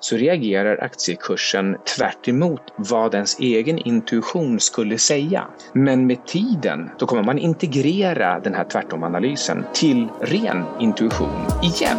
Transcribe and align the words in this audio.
så 0.00 0.16
reagerar 0.16 0.84
aktiekursen 0.84 1.76
tvärt 1.96 2.28
vad 2.76 3.14
ens 3.14 3.38
egen 3.38 3.78
intuition 3.78 4.60
skulle 4.60 4.98
säga. 4.98 5.44
Men 5.72 6.06
med 6.06 6.26
tiden, 6.26 6.90
då 6.98 7.06
kommer 7.06 7.22
man 7.22 7.38
integrera 7.38 8.40
den 8.40 8.54
här 8.54 8.64
tvärtomanalysen 8.64 9.64
till 9.74 10.08
ren 10.20 10.64
intuition 10.80 11.46
igen. 11.62 11.98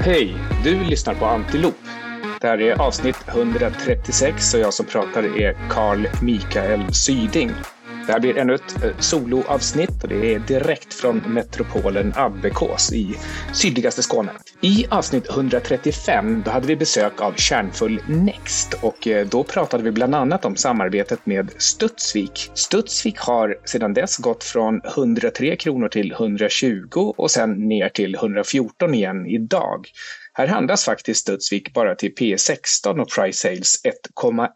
Hej! 0.00 0.34
Du 0.64 0.84
lyssnar 0.84 1.14
på 1.14 1.26
Antilop. 1.26 1.74
Det 2.40 2.46
här 2.46 2.60
är 2.60 2.80
avsnitt 2.80 3.16
136 3.28 4.54
och 4.54 4.60
jag 4.60 4.74
som 4.74 4.86
pratar 4.86 5.40
är 5.40 5.56
Carl 5.70 6.06
Mikael 6.22 6.94
Syding. 6.94 7.50
Det 8.08 8.12
här 8.12 8.20
blir 8.20 8.38
ännu 8.38 8.54
ett 8.54 8.84
eh, 8.84 8.90
soloavsnitt 8.98 10.02
och 10.02 10.08
det 10.08 10.34
är 10.34 10.38
direkt 10.38 10.94
från 10.94 11.16
metropolen 11.18 12.12
Abbekås 12.16 12.92
i 12.92 13.16
sydligaste 13.52 14.02
Skåne. 14.02 14.30
I 14.60 14.86
avsnitt 14.90 15.30
135 15.30 16.42
då 16.44 16.50
hade 16.50 16.66
vi 16.66 16.76
besök 16.76 17.20
av 17.20 17.32
Kärnfull 17.32 18.00
Next 18.08 18.74
och 18.80 19.08
eh, 19.08 19.26
då 19.26 19.44
pratade 19.44 19.82
vi 19.82 19.90
bland 19.90 20.14
annat 20.14 20.44
om 20.44 20.56
samarbetet 20.56 21.26
med 21.26 21.50
Studsvik. 21.58 22.50
Studsvik 22.54 23.18
har 23.18 23.56
sedan 23.64 23.94
dess 23.94 24.16
gått 24.16 24.44
från 24.44 24.80
103 24.84 25.56
kronor 25.56 25.88
till 25.88 26.12
120 26.12 27.14
och 27.16 27.30
sen 27.30 27.68
ner 27.68 27.88
till 27.88 28.14
114 28.14 28.94
igen 28.94 29.26
idag. 29.26 29.86
Här 30.38 30.46
handlas 30.46 30.84
faktiskt 30.84 31.20
Studsvik 31.20 31.72
bara 31.74 31.94
till 31.94 32.14
P16 32.14 33.00
och 33.00 33.08
price 33.08 33.38
sales 33.38 33.76
1,1. 34.16 34.48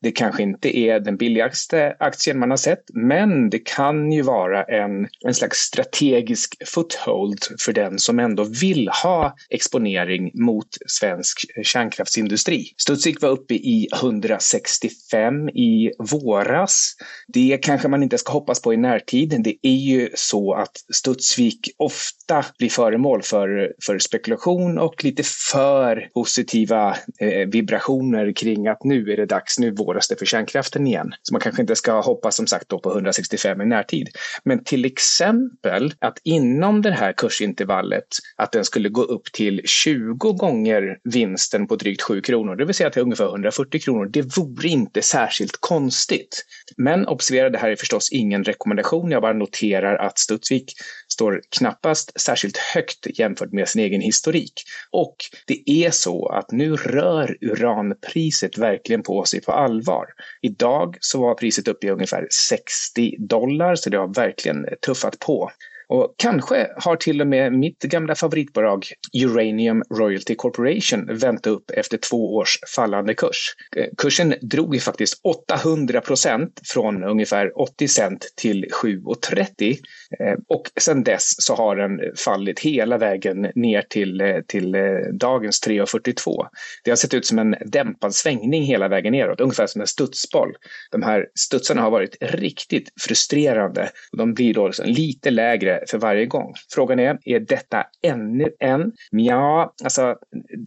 Det 0.00 0.12
kanske 0.12 0.42
inte 0.42 0.78
är 0.78 1.00
den 1.00 1.16
billigaste 1.16 1.96
aktien 1.98 2.38
man 2.38 2.50
har 2.50 2.56
sett, 2.56 2.84
men 2.94 3.50
det 3.50 3.58
kan 3.58 4.12
ju 4.12 4.22
vara 4.22 4.64
en, 4.64 5.08
en 5.26 5.34
slags 5.34 5.58
strategisk 5.58 6.56
foothold 6.66 7.38
för 7.60 7.72
den 7.72 7.98
som 7.98 8.18
ändå 8.18 8.44
vill 8.44 8.88
ha 9.02 9.34
exponering 9.50 10.30
mot 10.34 10.68
svensk 10.86 11.38
kärnkraftsindustri. 11.62 12.64
Studsvik 12.76 13.22
var 13.22 13.28
uppe 13.28 13.54
i 13.54 13.88
165 13.94 15.48
i 15.48 15.90
våras. 15.98 16.94
Det 17.26 17.58
kanske 17.62 17.88
man 17.88 18.02
inte 18.02 18.18
ska 18.18 18.32
hoppas 18.32 18.62
på 18.62 18.74
i 18.74 18.76
närtid. 18.76 19.40
Det 19.44 19.56
är 19.62 19.76
ju 19.76 20.10
så 20.14 20.54
att 20.54 20.76
Studsvik 20.94 21.70
ofta 21.76 22.44
blir 22.58 22.70
föremål 22.70 23.22
för, 23.22 23.72
för 23.86 23.98
spekulation 23.98 24.78
och 24.78 25.04
lite 25.04 25.17
lite 25.18 25.30
för 25.30 26.08
positiva 26.14 26.96
eh, 27.20 27.48
vibrationer 27.48 28.32
kring 28.32 28.68
att 28.68 28.84
nu 28.84 29.12
är 29.12 29.16
det 29.16 29.26
dags, 29.26 29.58
nu 29.58 29.70
våras 29.70 30.08
det 30.08 30.16
för 30.16 30.26
kärnkraften 30.26 30.86
igen. 30.86 31.14
Så 31.22 31.34
man 31.34 31.40
kanske 31.40 31.62
inte 31.62 31.76
ska 31.76 32.00
hoppas 32.00 32.36
som 32.36 32.46
sagt 32.46 32.68
då 32.68 32.78
på 32.78 32.92
165 32.92 33.60
i 33.60 33.66
närtid. 33.66 34.08
Men 34.44 34.64
till 34.64 34.84
exempel 34.84 35.94
att 35.98 36.18
inom 36.24 36.82
det 36.82 36.90
här 36.90 37.12
kursintervallet 37.12 38.06
att 38.36 38.52
den 38.52 38.64
skulle 38.64 38.88
gå 38.88 39.02
upp 39.02 39.32
till 39.32 39.60
20 39.64 40.32
gånger 40.32 40.98
vinsten 41.04 41.66
på 41.66 41.76
drygt 41.76 42.02
7 42.02 42.20
kronor, 42.20 42.56
det 42.56 42.64
vill 42.64 42.74
säga 42.74 42.90
till 42.90 43.02
ungefär 43.02 43.26
140 43.26 43.80
kronor. 43.80 44.06
Det 44.06 44.36
vore 44.36 44.68
inte 44.68 45.02
särskilt 45.02 45.56
konstigt. 45.60 46.44
Men 46.76 47.06
observera, 47.06 47.50
det 47.50 47.58
här 47.58 47.70
är 47.70 47.76
förstås 47.76 48.12
ingen 48.12 48.44
rekommendation. 48.44 49.10
Jag 49.10 49.22
bara 49.22 49.32
noterar 49.32 49.96
att 49.96 50.18
Studsvik 50.18 50.72
står 51.18 51.42
knappast 51.58 52.20
särskilt 52.20 52.56
högt 52.56 53.18
jämfört 53.18 53.52
med 53.52 53.68
sin 53.68 53.82
egen 53.82 54.00
historik. 54.00 54.52
Och 54.90 55.16
det 55.46 55.70
är 55.70 55.90
så 55.90 56.28
att 56.28 56.50
nu 56.50 56.76
rör 56.76 57.36
uranpriset 57.40 58.58
verkligen 58.58 59.02
på 59.02 59.24
sig 59.24 59.40
på 59.40 59.52
allvar. 59.52 60.06
Idag 60.42 60.96
så 61.00 61.20
var 61.20 61.34
priset 61.34 61.68
uppe 61.68 61.86
i 61.86 61.90
ungefär 61.90 62.28
60 62.48 63.16
dollar, 63.18 63.74
så 63.74 63.90
det 63.90 63.96
har 63.96 64.14
verkligen 64.14 64.66
tuffat 64.86 65.18
på. 65.18 65.50
Och 65.88 66.14
kanske 66.16 66.68
har 66.76 66.96
till 66.96 67.20
och 67.20 67.26
med 67.26 67.52
mitt 67.52 67.82
gamla 67.82 68.14
favoritbolag 68.14 68.86
Uranium 69.24 69.82
Royalty 69.90 70.34
Corporation 70.34 71.18
vänt 71.18 71.46
upp 71.46 71.70
efter 71.70 71.98
två 71.98 72.36
års 72.36 72.58
fallande 72.76 73.14
kurs. 73.14 73.54
Eh, 73.76 73.86
kursen 73.98 74.34
drog 74.40 74.74
ju 74.74 74.80
faktiskt 74.80 75.20
800 75.24 76.00
procent 76.00 76.60
från 76.64 77.04
ungefär 77.04 77.60
80 77.60 77.88
cent 77.88 78.32
till 78.36 78.64
7,30 78.82 79.76
eh, 80.20 80.34
och 80.48 80.70
sedan 80.80 81.02
dess 81.02 81.42
så 81.42 81.54
har 81.54 81.76
den 81.76 82.00
fallit 82.16 82.60
hela 82.60 82.98
vägen 82.98 83.46
ner 83.54 83.82
till, 83.82 84.20
eh, 84.20 84.40
till 84.46 84.76
dagens 85.12 85.60
3,42. 85.66 86.46
Det 86.84 86.90
har 86.90 86.96
sett 86.96 87.14
ut 87.14 87.26
som 87.26 87.38
en 87.38 87.56
dämpad 87.66 88.14
svängning 88.14 88.62
hela 88.62 88.88
vägen 88.88 89.12
neråt, 89.12 89.40
ungefär 89.40 89.66
som 89.66 89.80
en 89.80 89.86
studsboll. 89.86 90.52
De 90.90 91.02
här 91.02 91.26
studsarna 91.34 91.82
har 91.82 91.90
varit 91.90 92.16
riktigt 92.20 92.88
frustrerande. 93.00 93.90
De 94.16 94.34
blir 94.34 94.54
då 94.54 94.66
liksom 94.66 94.86
lite 94.86 95.30
lägre 95.30 95.77
för 95.90 95.98
varje 95.98 96.26
gång. 96.26 96.54
Frågan 96.74 96.98
är, 96.98 97.18
är 97.24 97.40
detta 97.40 97.84
ännu 98.02 98.50
en? 98.60 98.92
Ja, 99.10 99.74
alltså 99.84 100.16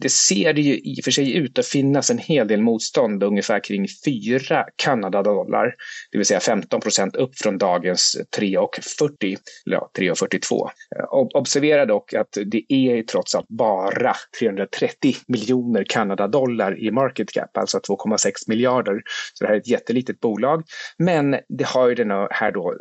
det 0.00 0.12
ser 0.12 0.54
ju 0.54 0.78
i 0.78 1.00
och 1.00 1.04
för 1.04 1.10
sig 1.10 1.36
ut 1.36 1.58
att 1.58 1.66
finnas 1.66 2.10
en 2.10 2.18
hel 2.18 2.48
del 2.48 2.62
motstånd 2.62 3.22
ungefär 3.22 3.64
kring 3.64 3.86
4 4.04 4.64
Kanadadollar, 4.76 5.74
det 6.12 6.18
vill 6.18 6.26
säga 6.26 6.40
15 6.40 6.80
procent 6.80 7.16
upp 7.16 7.38
från 7.38 7.58
dagens 7.58 8.16
3,40, 8.36 9.36
eller 9.66 9.76
ja, 9.76 9.90
3,42. 9.98 10.68
Observera 11.34 11.86
dock 11.86 12.14
att 12.14 12.38
det 12.46 12.64
är 12.68 13.02
trots 13.02 13.34
allt 13.34 13.48
bara 13.48 14.14
330 14.40 15.14
miljoner 15.28 15.84
Kanadadollar 15.88 16.80
i 16.80 16.90
market 16.90 17.32
cap, 17.32 17.56
alltså 17.56 17.78
2,6 17.78 18.32
miljarder. 18.48 19.02
Så 19.34 19.44
det 19.44 19.48
här 19.48 19.54
är 19.54 19.58
ett 19.58 19.68
jättelitet 19.68 20.20
bolag. 20.20 20.62
Men 20.98 21.36
det 21.48 21.66
har 21.66 21.88
ju 21.88 21.94
den 21.94 22.10
här 22.30 22.52
då 22.52 22.76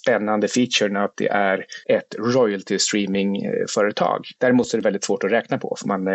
spännande 0.00 0.48
featuren 0.48 0.96
att 0.96 1.14
det 1.16 1.28
är 1.28 1.63
ett 1.88 2.14
royalty 2.18 2.78
streaming-företag. 2.78 4.16
Eh, 4.16 4.36
Däremot 4.38 4.74
är 4.74 4.78
det 4.78 4.84
väldigt 4.84 5.04
svårt 5.04 5.24
att 5.24 5.30
räkna 5.30 5.58
på 5.58 5.76
för 5.80 5.88
man 5.88 6.08
eh, 6.08 6.14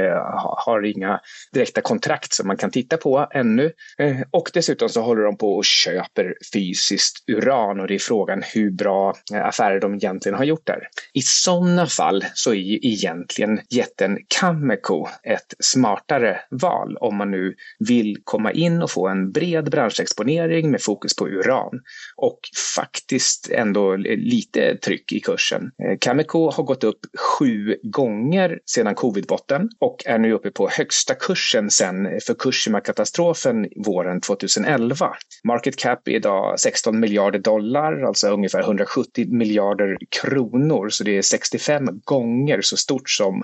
har 0.58 0.86
inga 0.86 1.20
direkta 1.54 1.82
kontrakt 1.82 2.34
som 2.34 2.48
man 2.48 2.58
kan 2.58 2.72
titta 2.72 2.98
på 2.98 3.28
ännu. 3.34 3.72
Eh, 3.98 4.18
och 4.32 4.52
dessutom 4.54 4.90
så 4.90 5.02
håller 5.02 5.24
de 5.24 5.38
på 5.38 5.56
och 5.56 5.66
köper 5.66 6.36
fysiskt 6.54 7.24
uran 7.28 7.80
och 7.80 7.88
det 7.88 7.96
är 7.96 8.00
frågan 8.00 8.44
hur 8.54 8.72
bra 8.72 9.16
affärer 9.34 9.80
de 9.80 9.96
egentligen 9.96 10.38
har 10.38 10.46
gjort 10.46 10.68
där. 10.68 10.88
I 11.14 11.22
sådana 11.22 11.88
fall 11.88 12.26
så 12.34 12.52
är 12.52 12.56
ju 12.56 12.80
egentligen 12.82 13.60
jätten 13.70 14.18
Cameco 14.40 15.08
ett 15.24 15.54
smartare 15.60 16.40
val 16.50 16.98
om 16.98 17.16
man 17.16 17.32
nu 17.32 17.56
vill 17.80 18.18
komma 18.24 18.52
in 18.52 18.82
och 18.82 18.92
få 18.92 19.08
en 19.08 19.32
bred 19.32 19.72
branschexponering 19.72 20.72
med 20.72 20.82
fokus 20.82 21.16
på 21.16 21.28
uran 21.28 21.82
och 22.16 22.40
faktiskt 22.76 23.50
ändå 23.52 23.96
lite 23.96 24.78
tryck 24.78 25.12
i 25.12 25.20
kursen 25.20 25.39
börsen. 25.40 25.72
Eh, 25.84 25.98
Cameco 26.02 26.52
har 26.52 26.64
gått 26.64 26.84
upp 26.84 27.00
sju 27.18 27.76
gånger 27.84 28.60
sedan 28.66 28.96
covidbotten 28.96 29.70
och 29.80 30.04
är 30.06 30.18
nu 30.18 30.34
uppe 30.34 30.52
på 30.52 30.70
högsta 30.70 31.14
kursen 31.14 31.70
sedan 31.70 32.20
Fukushima-katastrofen 32.28 33.68
våren 33.86 34.22
2011. 34.22 35.12
Market 35.44 35.76
cap 35.76 36.08
är 36.08 36.12
idag 36.12 36.60
16 36.60 37.00
miljarder 37.00 37.40
dollar, 37.40 38.04
alltså 38.04 38.28
ungefär 38.28 38.60
170 38.60 39.26
miljarder 39.28 39.98
kronor, 40.22 40.90
så 40.90 41.04
det 41.04 41.18
är 41.18 41.22
65 41.22 41.86
gånger 42.04 42.62
så 42.62 42.78
stort 42.78 43.10
som 43.10 43.44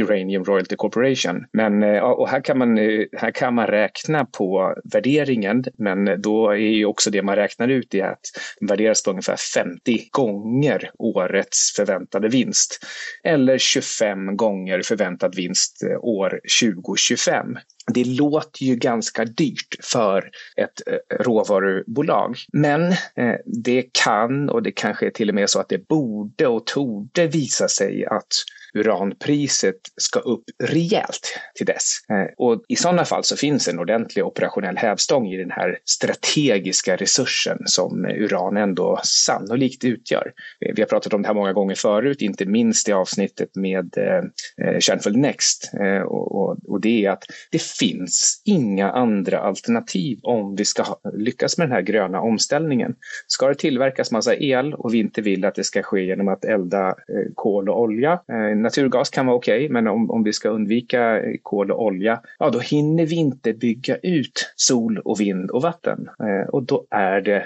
Uranium 0.00 0.44
Royalty 0.44 0.76
Corporation. 0.76 1.44
Men 1.52 1.82
eh, 1.82 1.98
och 1.98 2.28
här 2.28 2.40
kan 2.40 2.58
man, 2.58 2.78
eh, 2.78 3.04
här 3.16 3.30
kan 3.30 3.54
man 3.54 3.66
räkna 3.66 4.24
på 4.24 4.74
värderingen, 4.92 5.64
men 5.78 6.22
då 6.22 6.50
är 6.50 6.56
ju 6.56 6.84
också 6.84 7.10
det 7.10 7.22
man 7.22 7.36
räknar 7.36 7.68
ut 7.68 7.94
är 7.94 8.04
att 8.04 8.20
värderas 8.60 9.02
på 9.02 9.10
ungefär 9.10 9.36
50 9.36 10.08
gånger 10.10 10.77
gånger 10.78 10.90
årets 10.98 11.72
förväntade 11.76 12.28
vinst 12.28 12.84
eller 13.24 13.58
25 13.58 14.36
gånger 14.36 14.82
förväntad 14.82 15.34
vinst 15.34 15.82
eh, 15.82 16.04
år 16.04 16.40
2025. 16.60 17.46
Det 17.94 18.04
låter 18.04 18.64
ju 18.64 18.76
ganska 18.76 19.24
dyrt 19.24 19.76
för 19.82 20.30
ett 20.56 20.82
eh, 20.86 21.16
råvarubolag, 21.16 22.36
men 22.52 22.82
eh, 22.92 23.34
det 23.64 23.84
kan 23.92 24.48
och 24.48 24.62
det 24.62 24.72
kanske 24.72 25.06
är 25.06 25.10
till 25.10 25.28
och 25.28 25.34
med 25.34 25.50
så 25.50 25.60
att 25.60 25.68
det 25.68 25.88
borde 25.88 26.46
och 26.46 26.66
torde 26.66 27.26
visa 27.26 27.68
sig 27.68 28.06
att 28.06 28.32
uranpriset 28.74 29.76
ska 29.96 30.20
upp 30.20 30.44
rejält 30.62 31.38
till 31.54 31.66
dess. 31.66 31.84
Eh, 32.08 32.34
och 32.36 32.64
i 32.68 32.76
sådana 32.76 33.04
fall 33.04 33.24
så 33.24 33.36
finns 33.36 33.68
en 33.68 33.78
ordentlig 33.78 34.24
operationell 34.24 34.76
hävstång 34.76 35.26
i 35.28 35.36
den 35.36 35.50
här 35.50 35.78
strategiska 35.84 36.96
resursen 36.96 37.58
som 37.66 38.04
uran 38.04 38.56
ändå 38.56 39.00
sannolikt 39.04 39.84
utgör. 39.84 40.32
Eh, 40.60 40.72
vi 40.74 40.82
har 40.82 40.86
pratat 40.86 41.14
om 41.14 41.22
det 41.22 41.28
här 41.28 41.34
många 41.34 41.52
gånger 41.52 41.74
förut, 41.74 42.22
inte 42.22 42.46
minst 42.46 42.88
i 42.88 42.92
avsnittet 42.92 43.56
med 43.56 43.98
eh, 43.98 44.78
Kärnfull 44.78 45.16
Next. 45.16 45.70
Och, 46.06 46.80
det 46.80 47.04
är 47.04 47.10
att 47.10 47.24
det 47.50 47.62
finns 47.62 48.42
inga 48.44 48.90
andra 48.90 49.38
alternativ 49.38 50.18
om 50.22 50.56
vi 50.56 50.64
ska 50.64 50.84
lyckas 51.14 51.58
med 51.58 51.68
den 51.68 51.72
här 51.72 51.82
gröna 51.82 52.20
omställningen. 52.20 52.94
Ska 53.26 53.48
det 53.48 53.54
tillverkas 53.54 54.10
massa 54.10 54.36
el 54.36 54.74
och 54.74 54.94
vi 54.94 54.98
inte 54.98 55.22
vill 55.22 55.44
att 55.44 55.54
det 55.54 55.64
ska 55.64 55.82
ske 55.82 56.04
genom 56.04 56.28
att 56.28 56.44
elda 56.44 56.94
kol 57.34 57.68
och 57.68 57.80
olja, 57.80 58.20
naturgas 58.62 59.10
kan 59.10 59.26
vara 59.26 59.36
okej, 59.36 59.64
okay, 59.64 59.72
men 59.72 59.86
om, 59.86 60.10
om 60.10 60.22
vi 60.22 60.32
ska 60.32 60.48
undvika 60.48 61.20
kol 61.42 61.70
och 61.70 61.82
olja, 61.82 62.20
ja 62.38 62.50
då 62.50 62.58
hinner 62.58 63.06
vi 63.06 63.16
inte 63.16 63.52
bygga 63.52 63.96
ut 63.96 64.52
sol 64.56 64.98
och 64.98 65.20
vind 65.20 65.50
och 65.50 65.62
vatten. 65.62 66.08
Eh, 66.22 66.48
och 66.48 66.62
då 66.62 66.86
är 66.90 67.20
det 67.20 67.44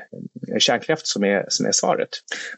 kärnkraft 0.59 1.07
som 1.07 1.25
är, 1.25 1.45
som 1.49 1.67
är 1.67 1.73
svaret. 1.73 2.09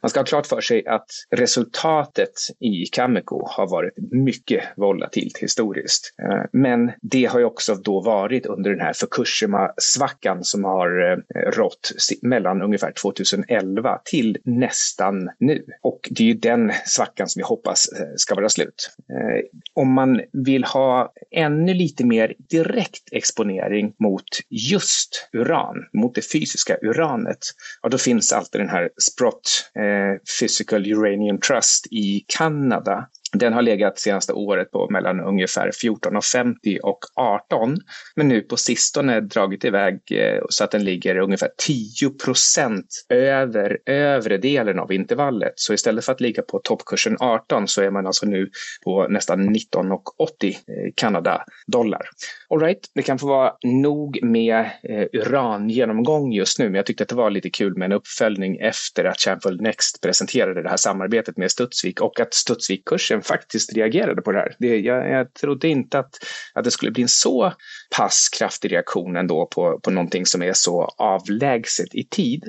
Man 0.02 0.10
ska 0.10 0.20
ha 0.20 0.24
klart 0.24 0.46
för 0.46 0.60
sig 0.60 0.86
att 0.86 1.06
resultatet 1.30 2.32
i 2.60 2.86
Cameco 2.86 3.46
har 3.46 3.66
varit 3.66 3.94
mycket 4.10 4.64
volatilt 4.76 5.38
historiskt. 5.38 6.14
Eh, 6.22 6.44
men 6.52 6.92
det 7.02 7.24
har 7.24 7.38
ju 7.38 7.44
också 7.44 7.74
då 7.74 8.00
varit 8.00 8.46
under 8.46 8.70
den 8.70 8.80
här 8.80 8.92
Fukushima-svackan 8.92 10.44
som 10.44 10.64
har 10.64 11.12
eh, 11.12 11.40
rått 11.50 11.90
mellan 12.22 12.62
ungefär 12.62 12.92
2011 12.92 14.00
till 14.04 14.38
nästan 14.44 15.30
nu. 15.38 15.64
Och 15.82 16.08
det 16.10 16.22
är 16.22 16.26
ju 16.26 16.34
den 16.34 16.72
svackan 16.86 17.28
som 17.28 17.40
vi 17.40 17.44
hoppas 17.44 17.88
eh, 17.88 18.06
ska 18.16 18.34
vara 18.34 18.43
slut. 18.48 18.90
Eh, 19.10 19.44
om 19.74 19.92
man 19.92 20.20
vill 20.32 20.64
ha 20.64 21.12
ännu 21.30 21.74
lite 21.74 22.04
mer 22.04 22.34
direkt 22.50 23.08
exponering 23.12 23.92
mot 23.98 24.24
just 24.50 25.28
uran, 25.32 25.76
mot 25.92 26.14
det 26.14 26.32
fysiska 26.32 26.76
uranet, 26.82 27.38
ja, 27.82 27.88
då 27.88 27.98
finns 27.98 28.32
alltid 28.32 28.60
den 28.60 28.68
här 28.68 28.90
Sprott 28.96 29.70
eh, 29.74 30.20
Physical 30.40 30.86
Uranium 30.86 31.40
Trust 31.40 31.86
i 31.90 32.24
Kanada 32.26 33.08
den 33.34 33.52
har 33.52 33.62
legat 33.62 33.98
senaste 33.98 34.32
året 34.32 34.70
på 34.70 34.90
mellan 34.90 35.20
ungefär 35.20 35.70
14,50 35.84 36.78
och 36.78 36.98
18. 37.14 37.76
Men 38.16 38.28
nu 38.28 38.40
på 38.40 38.56
sistone 38.56 39.20
dragit 39.20 39.64
iväg 39.64 40.00
eh, 40.10 40.42
så 40.48 40.64
att 40.64 40.70
den 40.70 40.84
ligger 40.84 41.18
ungefär 41.18 41.50
10 41.66 42.10
procent 42.10 42.86
över 43.08 43.78
övre 43.86 44.38
delen 44.38 44.78
av 44.78 44.92
intervallet. 44.92 45.52
Så 45.56 45.74
istället 45.74 46.04
för 46.04 46.12
att 46.12 46.20
ligga 46.20 46.42
på 46.42 46.58
toppkursen 46.58 47.16
18 47.20 47.68
så 47.68 47.82
är 47.82 47.90
man 47.90 48.06
alltså 48.06 48.26
nu 48.26 48.50
på 48.84 49.08
nästan 49.08 49.54
19,80 49.54 50.46
eh, 50.46 50.54
Kanada-dollar. 50.94 52.02
Alright, 52.48 52.90
det 52.94 53.02
kan 53.02 53.18
få 53.18 53.26
vara 53.26 53.52
nog 53.64 54.18
med 54.22 54.70
eh, 54.82 55.06
urangenomgång 55.12 56.32
just 56.32 56.58
nu, 56.58 56.64
men 56.64 56.74
jag 56.74 56.86
tyckte 56.86 57.02
att 57.02 57.08
det 57.08 57.14
var 57.14 57.30
lite 57.30 57.50
kul 57.50 57.76
med 57.76 57.86
en 57.86 57.92
uppföljning 57.92 58.56
efter 58.56 59.04
att 59.04 59.20
Champion 59.20 59.56
Next 59.56 60.00
presenterade 60.00 60.62
det 60.62 60.68
här 60.68 60.76
samarbetet 60.76 61.36
med 61.36 61.50
Studsvik 61.50 62.00
och 62.00 62.20
att 62.20 62.34
Studsvik-kursen 62.34 63.22
faktiskt 63.24 63.76
reagerade 63.76 64.22
på 64.22 64.32
det 64.32 64.38
här. 64.38 64.56
Det, 64.58 64.78
jag, 64.78 65.10
jag 65.10 65.34
trodde 65.34 65.68
inte 65.68 65.98
att, 65.98 66.14
att 66.52 66.64
det 66.64 66.70
skulle 66.70 66.90
bli 66.90 67.02
en 67.02 67.08
så 67.08 67.52
pass 67.96 68.28
kraftig 68.38 68.72
reaktion 68.72 69.16
ändå 69.16 69.46
på, 69.46 69.80
på 69.82 69.90
någonting 69.90 70.26
som 70.26 70.42
är 70.42 70.52
så 70.52 70.82
avlägset 70.96 71.94
i 71.94 72.04
tid. 72.04 72.48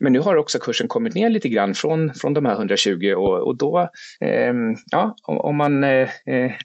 Men 0.00 0.12
nu 0.12 0.20
har 0.20 0.36
också 0.36 0.58
kursen 0.58 0.88
kommit 0.88 1.14
ner 1.14 1.30
lite 1.30 1.48
grann 1.48 1.74
från, 1.74 2.14
från 2.14 2.34
de 2.34 2.44
här 2.44 2.54
120 2.54 3.14
och, 3.16 3.46
och 3.46 3.56
då, 3.56 3.90
eh, 4.20 4.54
ja, 4.90 5.16
om 5.22 5.56
man 5.56 5.84
eh, 5.84 6.08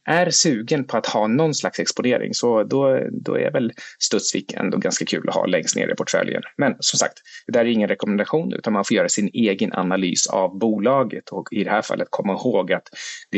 är 0.05 0.29
sugen 0.29 0.83
på 0.83 0.97
att 0.97 1.05
ha 1.05 1.27
någon 1.27 1.53
slags 1.53 1.79
exponering 1.79 2.33
så 2.33 2.63
då, 2.63 2.99
då 3.11 3.37
är 3.37 3.51
väl 3.51 3.71
Studsvik 3.99 4.53
ändå 4.53 4.77
ganska 4.77 5.05
kul 5.05 5.29
att 5.29 5.35
ha 5.35 5.45
längst 5.45 5.75
ner 5.75 5.91
i 5.91 5.95
portföljen. 5.95 6.41
Men 6.57 6.75
som 6.79 6.97
sagt, 6.97 7.13
det 7.45 7.51
där 7.51 7.59
är 7.59 7.65
ingen 7.65 7.89
rekommendation 7.89 8.53
utan 8.53 8.73
man 8.73 8.85
får 8.85 8.97
göra 8.97 9.09
sin 9.09 9.29
egen 9.33 9.73
analys 9.73 10.27
av 10.27 10.57
bolaget 10.57 11.29
och 11.29 11.47
i 11.51 11.63
det 11.63 11.69
här 11.69 11.81
fallet 11.81 12.07
komma 12.11 12.33
ihåg 12.33 12.73
att 12.73 12.89
det, 13.31 13.36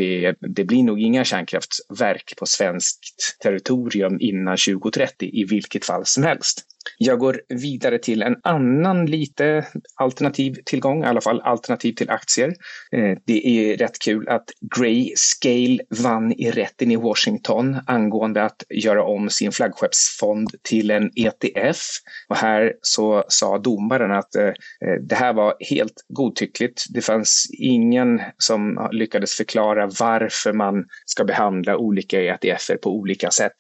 det 0.56 0.64
blir 0.64 0.84
nog 0.84 1.02
inga 1.02 1.24
kärnkraftverk 1.24 2.34
på 2.38 2.46
svenskt 2.46 3.40
territorium 3.44 4.18
innan 4.20 4.58
2030 4.58 5.30
i 5.34 5.44
vilket 5.44 5.86
fall 5.86 6.06
som 6.06 6.24
helst. 6.24 6.64
Jag 6.98 7.20
går 7.20 7.42
vidare 7.50 7.98
till 7.98 8.22
en 8.22 8.36
annan 8.44 9.06
lite 9.06 9.66
alternativ 9.96 10.58
tillgång, 10.66 11.04
i 11.04 11.08
alla 11.08 11.22
fall 11.22 11.42
alternativ 11.42 11.94
till 11.94 12.10
aktier. 12.10 12.54
Eh, 12.92 13.18
det 13.26 13.48
är 13.48 13.78
rätt 13.78 14.00
kul 14.00 14.30
att 14.30 14.46
Grayscale 14.76 15.80
vann 16.04 16.32
i 16.32 16.52
rätten 16.52 16.92
i 16.92 16.96
Washington 16.96 17.78
angående 17.86 18.44
att 18.44 18.64
göra 18.70 19.04
om 19.04 19.30
sin 19.30 19.52
flaggskeppsfond 19.52 20.50
till 20.62 20.92
en 20.92 21.12
ETF. 21.16 21.82
Och 22.28 22.36
här 22.36 22.74
så 22.82 23.24
sa 23.28 23.58
domaren 23.58 24.12
att 24.12 24.36
eh, 24.36 24.44
eh, 24.46 25.02
det 25.02 25.16
här 25.16 25.34
var 25.34 25.56
helt 25.60 26.06
godtyckligt. 26.08 26.84
Det 26.90 27.02
fanns 27.02 27.48
ingen 27.60 28.22
som 28.38 28.90
lyckades 28.92 29.34
förklara 29.34 29.90
varför 30.00 30.54
man 30.54 30.86
ska 31.06 31.24
behandla 31.24 31.78
olika 31.78 32.22
ETFer 32.22 32.78
på 32.78 32.96
olika 32.96 33.32
sätt. 33.32 33.58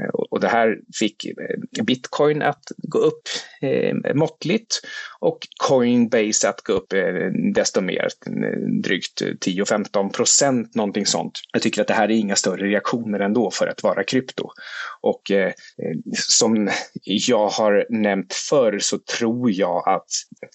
Eh, 0.00 0.08
och 0.30 0.40
det 0.40 0.48
här 0.48 0.78
fick 0.98 1.24
eh, 1.24 1.84
bitcoin 1.84 2.42
att 2.42 2.62
gå 2.76 2.98
upp 2.98 3.22
eh, 3.60 4.14
måttligt 4.14 4.80
och 5.20 5.38
Coinbase 5.68 6.48
att 6.48 6.60
gå 6.60 6.72
upp 6.72 6.92
eh, 6.92 7.02
desto 7.54 7.80
mer, 7.80 8.08
drygt 8.82 9.22
10-15 9.22 10.12
procent, 10.12 10.74
någonting 10.74 11.06
sånt. 11.06 11.40
Jag 11.52 11.62
tycker 11.62 11.80
att 11.80 11.88
det 11.88 11.94
här 11.94 12.10
är 12.10 12.14
inga 12.14 12.36
större 12.36 12.66
reaktioner 12.66 13.20
ändå 13.20 13.50
för 13.50 13.66
att 13.66 13.82
vara 13.82 14.04
krypto. 14.04 14.50
Och 15.00 15.30
eh, 15.30 15.52
som 16.14 16.70
jag 17.04 17.48
har 17.48 17.86
nämnt 17.90 18.34
förr 18.34 18.78
så 18.78 18.98
tror 18.98 19.50
jag 19.50 19.88
att 19.88 20.06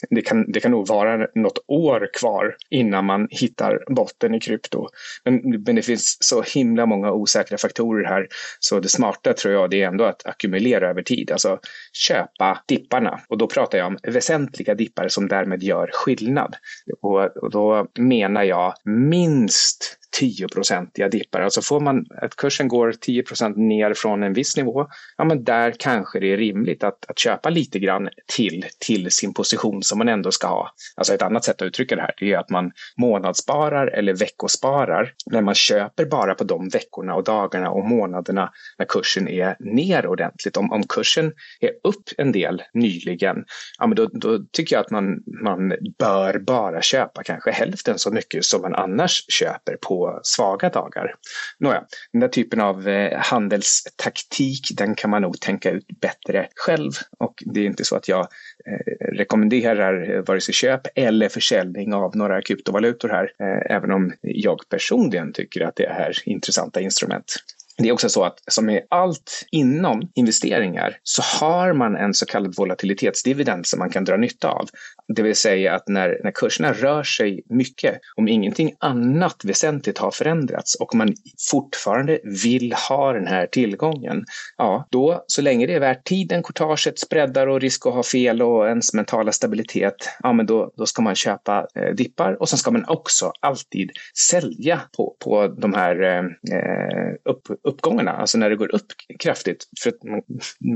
det 0.10 0.22
kan, 0.22 0.51
det 0.51 0.60
kan 0.60 0.72
nog 0.72 0.88
vara 0.88 1.28
något 1.36 1.63
år 1.68 2.10
kvar 2.13 2.56
innan 2.69 3.06
man 3.06 3.28
hittar 3.31 3.94
botten 3.94 4.36
i 4.36 4.39
krypto. 4.39 4.88
Men, 5.25 5.63
men 5.66 5.75
det 5.75 5.81
finns 5.81 6.18
så 6.19 6.42
himla 6.42 6.86
många 6.86 7.12
osäkra 7.12 7.57
faktorer 7.57 8.06
här 8.06 8.28
så 8.60 8.80
det 8.80 8.89
smarta 8.89 9.33
tror 9.38 9.54
jag 9.54 9.70
det 9.70 9.82
är 9.82 9.88
ändå 9.88 10.04
att 10.04 10.26
ackumulera 10.26 10.90
över 10.90 11.02
tid, 11.02 11.32
alltså 11.32 11.60
köpa 11.94 12.64
dipparna. 12.68 13.20
Och 13.30 13.38
då 13.38 13.48
pratar 13.48 13.78
jag 13.78 13.88
om 13.88 13.98
väsentliga 14.04 14.76
dippar 14.76 15.08
som 15.08 15.28
därmed 15.28 15.64
gör 15.64 15.90
skillnad. 15.94 16.56
Och, 17.02 17.38
och 17.38 17.52
då 17.52 17.88
menar 18.00 18.44
jag 18.44 18.74
minst 18.84 20.00
10-procentiga 20.21 21.10
dippar. 21.10 21.42
Alltså 21.42 21.62
får 21.62 21.80
man 21.80 22.06
att 22.21 22.36
kursen 22.36 22.68
går 22.68 22.92
10% 22.92 23.57
ner 23.57 23.94
från 23.94 24.24
en 24.24 24.33
viss 24.33 24.57
nivå, 24.57 24.88
ja 25.18 25.24
men 25.24 25.44
där 25.44 25.74
kanske 25.80 26.19
det 26.19 26.33
är 26.33 26.38
rimligt 26.38 26.83
att, 26.83 27.06
att 27.07 27.19
köpa 27.19 27.50
lite 27.50 27.80
grann 27.80 28.10
till, 28.36 28.65
till 28.80 29.12
sin 29.12 29.33
position 29.33 29.83
som 29.83 29.98
man 29.98 30.10
ändå 30.10 30.31
ska 30.31 30.48
ha. 30.48 30.71
Alltså 30.95 31.13
ett 31.13 31.21
annat 31.21 31.44
sätt 31.44 31.62
att 31.62 31.65
uttrycka 31.65 31.95
det 31.95 32.01
här 32.01 32.13
det 32.18 32.33
är 32.33 32.38
att 32.38 32.50
man 32.50 32.71
månadssparar 32.98 33.88
eller 33.88 34.13
veckosparar 34.13 35.13
när 35.25 35.42
man 35.42 35.56
köper 35.56 36.06
bara 36.06 36.36
på 36.36 36.44
de 36.44 36.69
veckorna 36.69 37.15
och 37.15 37.24
dagarna 37.24 37.69
och 37.69 37.86
månaderna 37.86 38.51
när 38.77 38.86
kursen 38.86 39.27
är 39.27 39.56
ner 39.60 40.07
ordentligt. 40.07 40.57
Om, 40.57 40.71
om 40.71 40.83
kursen 40.83 41.33
är 41.60 41.71
upp 41.83 42.04
en 42.18 42.31
del 42.31 42.62
nyligen, 42.74 43.45
ja 43.80 43.88
men 43.88 43.95
då, 43.95 44.10
då 44.13 44.39
tycker 44.51 44.75
jag 44.75 44.81
att 44.81 44.92
man, 44.92 45.24
man 45.44 45.74
bör 46.00 46.39
bara 46.39 46.81
köpa 46.81 47.24
kanske 47.24 47.51
hälften 47.51 48.00
så 48.00 48.12
mycket 48.12 48.45
som 48.45 48.62
man 48.62 48.75
annars 48.75 49.25
köper 49.30 49.77
på 49.81 50.03
svaga 50.24 50.70
dagar. 50.70 51.16
Nåja, 51.60 51.84
den 52.12 52.20
där 52.20 52.28
typen 52.28 52.60
av 52.60 52.88
eh, 52.88 53.20
handelstaktik, 53.20 54.68
den 54.78 54.96
kan 54.96 55.10
man 55.10 55.22
nog 55.22 55.40
tänka 55.40 55.72
ut 55.72 55.88
bättre 56.02 56.48
själv. 56.56 56.92
Och 57.20 57.44
det 57.46 57.60
är 57.60 57.66
inte 57.66 57.86
så 57.86 57.96
att 57.96 58.08
jag 58.08 58.28
eh, 58.66 59.08
rekommenderar 59.12 60.12
eh, 60.12 60.22
vare 60.22 60.42
sig 60.42 60.54
köp 60.54 60.82
eller 60.96 61.30
försäljning 61.30 61.94
av 61.94 62.16
några 62.16 62.42
kryptovalutor 62.42 63.10
här, 63.10 63.32
även 63.70 63.92
om 63.92 64.14
jag 64.22 64.60
personligen 64.70 65.34
tycker 65.34 65.62
att 65.62 65.75
det 65.75 65.86
är 65.86 66.13
intressanta 66.25 66.82
instrument. 66.82 67.36
Det 67.77 67.89
är 67.89 67.92
också 67.92 68.10
så 68.10 68.24
att 68.24 68.39
som 68.48 68.65
med 68.65 68.82
allt 68.89 69.46
inom 69.51 70.12
investeringar 70.15 70.98
så 71.03 71.22
har 71.22 71.74
man 71.74 71.96
en 71.96 72.13
så 72.13 72.25
kallad 72.25 72.53
volatilitetsdividend 72.58 73.65
som 73.65 73.80
man 73.80 73.89
kan 73.89 74.03
dra 74.03 74.18
nytta 74.18 74.50
av. 74.50 74.68
Det 75.15 75.22
vill 75.22 75.36
säga 75.36 75.75
att 75.75 75.88
när, 75.88 76.20
när 76.24 76.32
kurserna 76.32 76.74
rör 76.74 77.03
sig 77.03 77.44
mycket, 77.50 78.00
om 78.15 78.27
ingenting 78.27 78.75
annat 78.80 79.46
väsentligt 79.46 79.98
har 79.98 80.12
förändrats 80.12 80.75
och 80.75 80.96
man 80.96 81.13
fortfarande 81.51 82.20
vill 82.44 82.74
ha 82.89 83.13
den 83.13 83.27
här 83.27 83.48
tillgången, 83.48 84.25
ja, 84.58 84.88
då 84.92 85.24
så 85.27 85.42
länge 85.42 85.65
det 85.65 85.74
är 85.74 85.80
värt 85.80 86.03
tiden, 86.03 86.44
courtaget, 86.44 87.00
spreadar 87.00 87.48
och 87.48 87.62
risk 87.62 87.86
att 87.86 87.94
ha 87.94 88.03
fel 88.03 88.42
och 88.42 88.68
ens 88.68 88.94
mentala 88.94 89.32
stabilitet, 89.32 90.10
ja, 90.24 90.34
men 90.34 90.46
då, 90.46 90.74
då 90.77 90.86
ska 90.86 91.01
man 91.01 91.15
köpa 91.15 91.68
eh, 91.75 91.94
dippar 91.96 92.42
och 92.42 92.50
sen 92.50 92.60
ska 92.60 92.72
man 92.72 92.86
också 92.88 93.32
alltid 93.39 93.92
sälja 94.30 94.82
på, 94.98 95.15
på 95.24 95.48
de 95.48 95.74
här 95.74 96.01
eh, 96.01 96.20
eh 96.58 97.13
upp, 97.25 97.48
uppgångarna, 97.63 98.12
alltså 98.12 98.38
när 98.38 98.50
det 98.50 98.55
går 98.55 98.75
upp 98.75 98.86
kraftigt. 99.20 99.67
För 99.84 99.93
man, 100.03 100.22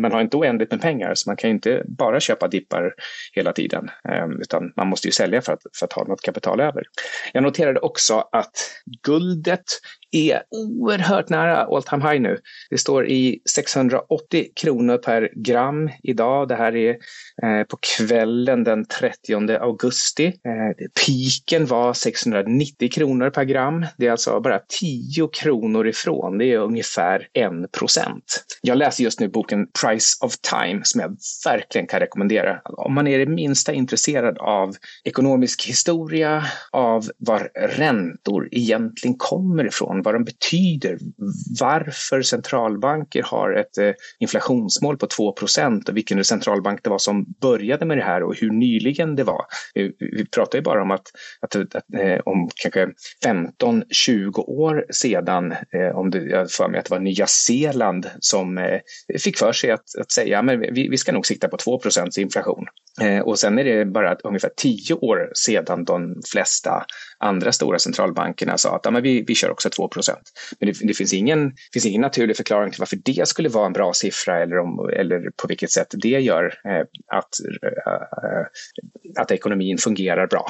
man 0.01 0.11
har 0.11 0.21
inte 0.21 0.37
oändligt 0.37 0.71
med 0.71 0.81
pengar, 0.81 1.15
så 1.15 1.29
man 1.29 1.37
kan 1.37 1.49
inte 1.49 1.83
bara 1.87 2.19
köpa 2.19 2.47
dippar 2.47 2.93
hela 3.33 3.53
tiden. 3.53 3.89
Eh, 4.09 4.27
utan 4.41 4.73
man 4.75 4.87
måste 4.87 5.07
ju 5.07 5.11
sälja 5.11 5.41
för 5.41 5.53
att, 5.53 5.61
för 5.79 5.85
att 5.85 5.93
ha 5.93 6.03
något 6.03 6.21
kapital 6.21 6.59
över. 6.59 6.83
Jag 7.33 7.43
noterade 7.43 7.79
också 7.79 8.27
att 8.31 8.71
guldet 9.03 9.65
är 10.11 10.41
oerhört 10.51 11.29
nära 11.29 11.63
all 11.63 11.83
time 11.83 12.09
high 12.09 12.21
nu. 12.21 12.37
Det 12.69 12.77
står 12.77 13.07
i 13.07 13.39
680 13.49 14.47
kronor 14.61 14.97
per 14.97 15.29
gram 15.35 15.89
idag. 16.03 16.47
Det 16.47 16.55
här 16.55 16.75
är 16.75 16.89
eh, 17.43 17.63
på 17.69 17.77
kvällen 17.97 18.63
den 18.63 18.85
30 18.85 19.57
augusti. 19.57 20.25
Eh, 20.25 20.87
piken 21.05 21.65
var 21.65 21.93
690 21.93 22.89
kronor 22.91 23.29
per 23.29 23.43
gram. 23.43 23.85
Det 23.97 24.07
är 24.07 24.11
alltså 24.11 24.39
bara 24.39 24.59
10 24.79 25.27
kronor 25.27 25.87
ifrån. 25.87 26.37
Det 26.37 26.45
är 26.45 26.57
ungefär 26.57 27.27
1 27.33 27.71
procent. 27.71 28.45
Jag 28.61 28.77
läser 28.77 29.03
just 29.03 29.19
nu 29.19 29.27
boken 29.27 29.67
Price 29.81 30.17
of 30.25 30.37
Time 30.37 30.81
som 30.83 31.01
jag 31.01 31.17
verkligen 31.45 31.87
kan 31.87 31.99
rekommendera. 31.99 32.61
Om 32.63 32.93
man 32.93 33.07
är 33.07 33.19
det 33.19 33.25
minsta 33.25 33.73
intresserad 33.73 34.37
av 34.37 34.75
ekonomisk 35.03 35.65
historia, 35.67 36.45
av 36.71 37.09
var 37.17 37.49
räntor 37.77 38.49
egentligen 38.51 39.15
kommer 39.17 39.67
ifrån, 39.67 39.96
vad 40.01 40.15
de 40.15 40.23
betyder, 40.23 40.97
varför 41.59 42.21
centralbanker 42.21 43.23
har 43.23 43.53
ett 43.53 43.77
eh, 43.77 43.91
inflationsmål 44.19 44.97
på 44.97 45.07
2 45.07 45.27
och 45.27 45.37
vilken 45.93 46.23
centralbank 46.23 46.79
det 46.83 46.89
var 46.89 46.97
som 46.97 47.25
började 47.41 47.85
med 47.85 47.97
det 47.97 48.03
här 48.03 48.23
och 48.23 48.35
hur 48.35 48.51
nyligen 48.51 49.15
det 49.15 49.23
var. 49.23 49.41
Vi 49.99 50.25
pratar 50.25 50.57
ju 50.57 50.63
bara 50.63 50.81
om 50.81 50.91
att, 50.91 51.07
att, 51.41 51.55
att 51.55 51.93
eh, 51.93 52.19
om 52.25 52.49
kanske 52.55 52.89
15-20 53.25 54.49
år 54.49 54.85
sedan, 54.89 55.51
eh, 55.51 55.97
om 55.97 56.11
det, 56.11 56.19
jag 56.19 56.51
för 56.51 56.69
mig 56.69 56.79
att 56.79 56.85
det 56.85 56.91
var 56.91 56.99
Nya 56.99 57.27
Zeeland 57.27 58.09
som 58.19 58.79
fick 59.19 59.37
för 59.37 59.51
sig 59.51 59.71
att, 59.71 59.99
att 59.99 60.11
säga 60.11 60.41
men 60.41 60.59
vi, 60.59 60.89
vi 60.89 60.97
ska 60.97 61.11
nog 61.11 61.25
sikta 61.25 61.47
på 61.47 61.57
2% 61.57 62.19
inflation. 62.19 62.65
Och 63.23 63.39
sen 63.39 63.59
är 63.59 63.63
det 63.63 63.85
bara 63.85 64.15
ungefär 64.23 64.51
10 64.57 64.93
år 64.93 65.31
sedan 65.33 65.83
de 65.83 66.21
flesta 66.31 66.85
andra 67.19 67.51
stora 67.51 67.79
centralbankerna 67.79 68.57
sa 68.57 68.75
att 68.75 68.81
ja, 68.83 68.91
men 68.91 69.03
vi, 69.03 69.23
vi 69.27 69.35
kör 69.35 69.51
också 69.51 69.69
2% 69.69 70.15
Men 70.59 70.69
det, 70.69 70.87
det, 70.87 70.93
finns, 70.93 71.13
ingen, 71.13 71.53
finns 71.73 71.85
ingen 71.85 72.01
naturlig 72.01 72.37
förklaring 72.37 72.71
till 72.71 72.79
varför 72.79 72.99
det 73.05 73.27
skulle 73.27 73.49
vara 73.49 73.65
en 73.65 73.73
bra 73.73 73.93
siffra 73.93 74.43
eller, 74.43 74.59
om, 74.59 74.89
eller 74.93 75.19
på 75.41 75.47
vilket 75.47 75.71
sätt 75.71 75.87
det 75.91 76.09
gör 76.09 76.45
eh, 76.45 76.85
att, 77.17 77.29
eh, 77.63 79.21
att 79.21 79.31
ekonomin 79.31 79.77
fungerar 79.77 80.27
bra. 80.27 80.47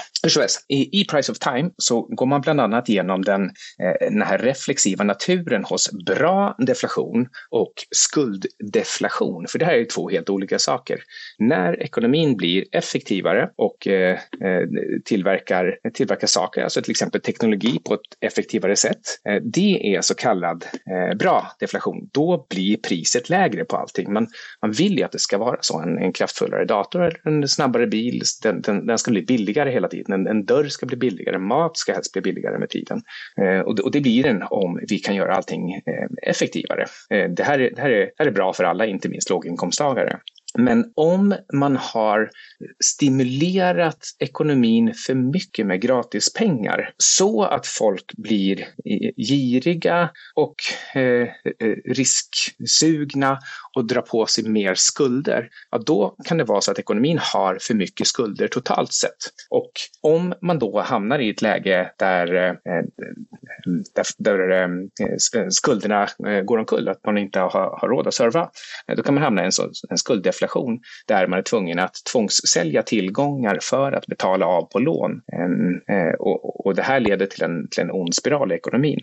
I, 0.68 1.02
I 1.02 1.06
Price 1.06 1.32
of 1.32 1.40
Time 1.40 1.70
så 1.78 2.02
går 2.02 2.26
man 2.26 2.42
bland 2.42 2.62
annat 2.62 2.90
igenom 2.90 3.22
den, 3.22 3.44
eh, 3.44 4.10
den 4.10 4.22
här 4.22 4.38
reflexiva 4.38 5.04
naturen 5.04 5.64
hos 5.64 5.92
bra 6.06 6.56
deflation 6.58 7.28
och 7.50 7.74
skulddeflation. 7.92 9.48
För 9.48 9.60
det 9.60 9.66
här 9.66 9.74
är 9.74 9.86
två 9.86 10.10
helt 10.10 10.30
olika 10.30 10.60
saker. 10.60 11.00
När 11.40 11.84
ekonomin 11.84 12.38
blir 12.38 12.66
effektivare 12.72 13.50
och 13.56 13.88
eh, 13.88 14.12
eh 14.14 14.68
tillverkar, 15.06 15.78
tillverkar 15.94 16.28
saker 16.28 16.57
saker, 16.58 16.64
alltså 16.64 16.82
till 16.82 16.92
exempel 16.92 17.22
teknologi 17.22 17.80
på 17.86 17.94
ett 17.94 18.02
effektivare 18.22 18.76
sätt. 18.76 19.02
Eh, 19.30 19.42
det 19.44 19.96
är 19.96 20.02
så 20.02 20.16
kallad 20.16 20.66
eh, 20.90 21.18
bra 21.18 21.52
deflation. 21.60 22.10
Då 22.14 22.46
blir 22.50 22.78
priset 22.78 23.30
lägre 23.30 23.66
på 23.66 23.78
allting. 23.78 24.14
Man, 24.14 24.28
man 24.62 24.72
vill 24.72 24.98
ju 24.98 25.04
att 25.04 25.12
det 25.12 25.20
ska 25.20 25.38
vara 25.38 25.58
så. 25.62 25.80
En, 25.80 25.98
en 25.98 26.14
kraftfullare 26.14 26.66
dator 26.66 27.02
eller 27.02 27.28
en 27.28 27.48
snabbare 27.48 27.88
bil, 27.88 28.22
den, 28.44 28.62
den, 28.62 28.88
den 28.88 28.98
ska 28.98 29.12
bli 29.12 29.22
billigare 29.22 29.72
hela 29.72 29.88
tiden. 29.88 30.14
En, 30.14 30.28
en, 30.28 30.46
dörr 30.46 30.70
ska 30.70 30.86
bli 30.86 30.98
billigare, 30.98 31.38
mat 31.38 31.78
ska 31.78 31.94
helst 31.94 32.14
bli 32.14 32.22
billigare 32.22 32.58
med 32.60 32.70
tiden. 32.70 33.02
Eh, 33.42 33.60
och, 33.60 33.76
det, 33.76 33.84
och 33.84 33.92
det 33.92 34.02
blir 34.02 34.24
den 34.24 34.44
om 34.50 34.80
vi 34.90 35.00
kan 35.00 35.16
göra 35.16 35.36
allting 35.36 35.82
effektivare. 36.24 36.86
Det 37.10 37.44
här, 37.44 37.60
är, 37.60 37.70
det, 37.76 37.82
här 37.82 37.90
är, 37.90 38.06
det 38.06 38.12
här 38.20 38.28
är 38.28 38.32
bra 38.32 38.54
för 38.54 38.64
alla, 38.64 38.86
inte 38.86 39.10
minst 39.10 39.30
låginkomsttagare. 39.30 40.20
Men 40.58 40.92
om 40.96 41.36
man 41.54 41.76
har 41.76 42.30
stimulerat 42.84 44.00
ekonomin 44.20 44.94
för 44.94 45.14
mycket 45.14 45.66
med 45.66 45.82
gratispengar 45.82 46.92
så 46.98 47.44
att 47.44 47.68
folk 47.68 48.14
blir 48.18 48.68
giriga 49.18 50.10
och 50.36 50.56
eh, 50.96 51.28
eh 51.60 51.76
risksugna 51.86 53.40
och 53.78 53.88
dra 53.88 54.02
på 54.02 54.26
sig 54.26 54.50
mer 54.50 54.76
skulder, 54.76 55.50
ja, 55.72 55.78
då 55.78 56.16
kan 56.26 56.38
det 56.38 56.44
vara 56.44 56.62
så 56.62 56.72
att 56.72 56.80
ekonomin 56.80 57.20
har 57.34 57.58
för 57.62 57.74
mycket 57.74 58.08
skulder 58.08 58.48
totalt 58.48 58.94
sett. 58.94 59.18
Och 59.50 59.72
om 60.02 60.34
man 60.42 60.60
då 60.60 60.82
hamnar 60.82 61.20
i 61.20 61.30
ett 61.30 61.42
läge 61.42 61.92
där, 61.98 62.36
eh, 62.36 62.54
där, 63.96 64.06
där 64.18 64.52
eh, 64.52 65.48
skulderna 65.50 66.08
eh, 66.28 66.42
går 66.42 66.58
omkull, 66.58 66.90
att 66.90 67.06
man 67.06 67.18
inte 67.18 67.40
har, 67.40 67.80
har 67.80 67.88
råd 67.88 68.08
att 68.08 68.14
serva, 68.14 68.50
då 68.96 69.04
kan 69.04 69.14
man 69.14 69.24
hamna 69.24 69.42
i 69.42 69.46
en, 69.46 69.52
så, 69.52 69.72
en 69.90 69.98
skulddeflation 69.98 70.80
där 71.08 71.28
man 71.28 71.40
är 71.40 71.44
tvungen 71.44 71.80
att 71.80 71.96
tvångssälja 72.12 72.84
tillgångar 72.84 73.60
för 73.62 73.92
att 73.92 74.08
betala 74.08 74.46
av 74.46 74.62
på 74.62 74.80
lån. 74.80 75.12
Ehm, 75.34 76.14
och, 76.20 76.66
och, 76.66 76.76
det 76.76 76.82
här 76.82 77.00
leder 77.00 77.26
till 77.26 77.44
en, 77.44 77.68
till 77.70 77.84
en 77.84 77.92
ond 77.92 78.16
spiral 78.16 78.52
i 78.52 78.56
ekonomin. 78.56 79.00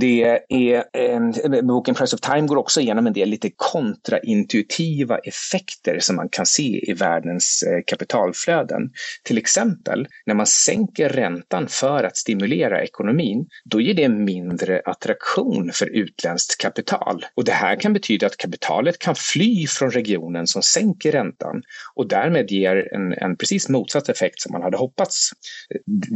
Det 0.00 0.40
är, 0.48 0.84
eh, 0.92 1.62
boken 1.62 1.94
Price 1.94 2.16
of 2.16 2.20
Time 2.20 2.46
går 2.46 2.56
också 2.56 2.80
igenom 2.80 3.06
en 3.06 3.12
del 3.12 3.28
lite 3.28 3.50
kontraintuitiva 3.56 5.18
effekter 5.18 5.98
som 6.00 6.16
man 6.16 6.28
kan 6.28 6.46
se 6.46 6.90
i 6.90 6.92
världens 6.92 7.62
eh, 7.62 7.82
kapitalflöden. 7.86 8.90
Till 9.22 9.38
exempel 9.38 10.08
när 10.26 10.34
man 10.34 10.46
sänker 10.46 11.08
räntan 11.08 11.68
för 11.68 12.04
att 12.04 12.16
stimulera 12.16 12.82
ekonomin, 12.82 13.46
då 13.64 13.80
ger 13.80 13.94
det 13.94 14.08
mindre 14.08 14.82
attraktion 14.84 15.70
för 15.72 15.86
utländskt 15.86 16.58
kapital. 16.58 17.24
Och 17.34 17.44
det 17.44 17.52
här 17.52 17.76
kan 17.80 17.92
betyda 17.92 18.26
att 18.26 18.36
kapitalet 18.36 18.98
kan 18.98 19.14
fly 19.14 19.66
från 19.66 19.90
regionen 19.90 20.46
som 20.46 20.62
sänker 20.62 21.12
räntan 21.12 21.62
och 21.94 22.08
därmed 22.08 22.50
ger 22.50 22.94
en, 22.94 23.12
en 23.12 23.36
precis 23.36 23.68
motsatt 23.68 24.08
effekt 24.08 24.40
som 24.40 24.52
man 24.52 24.62
hade 24.62 24.76
hoppats. 24.76 25.30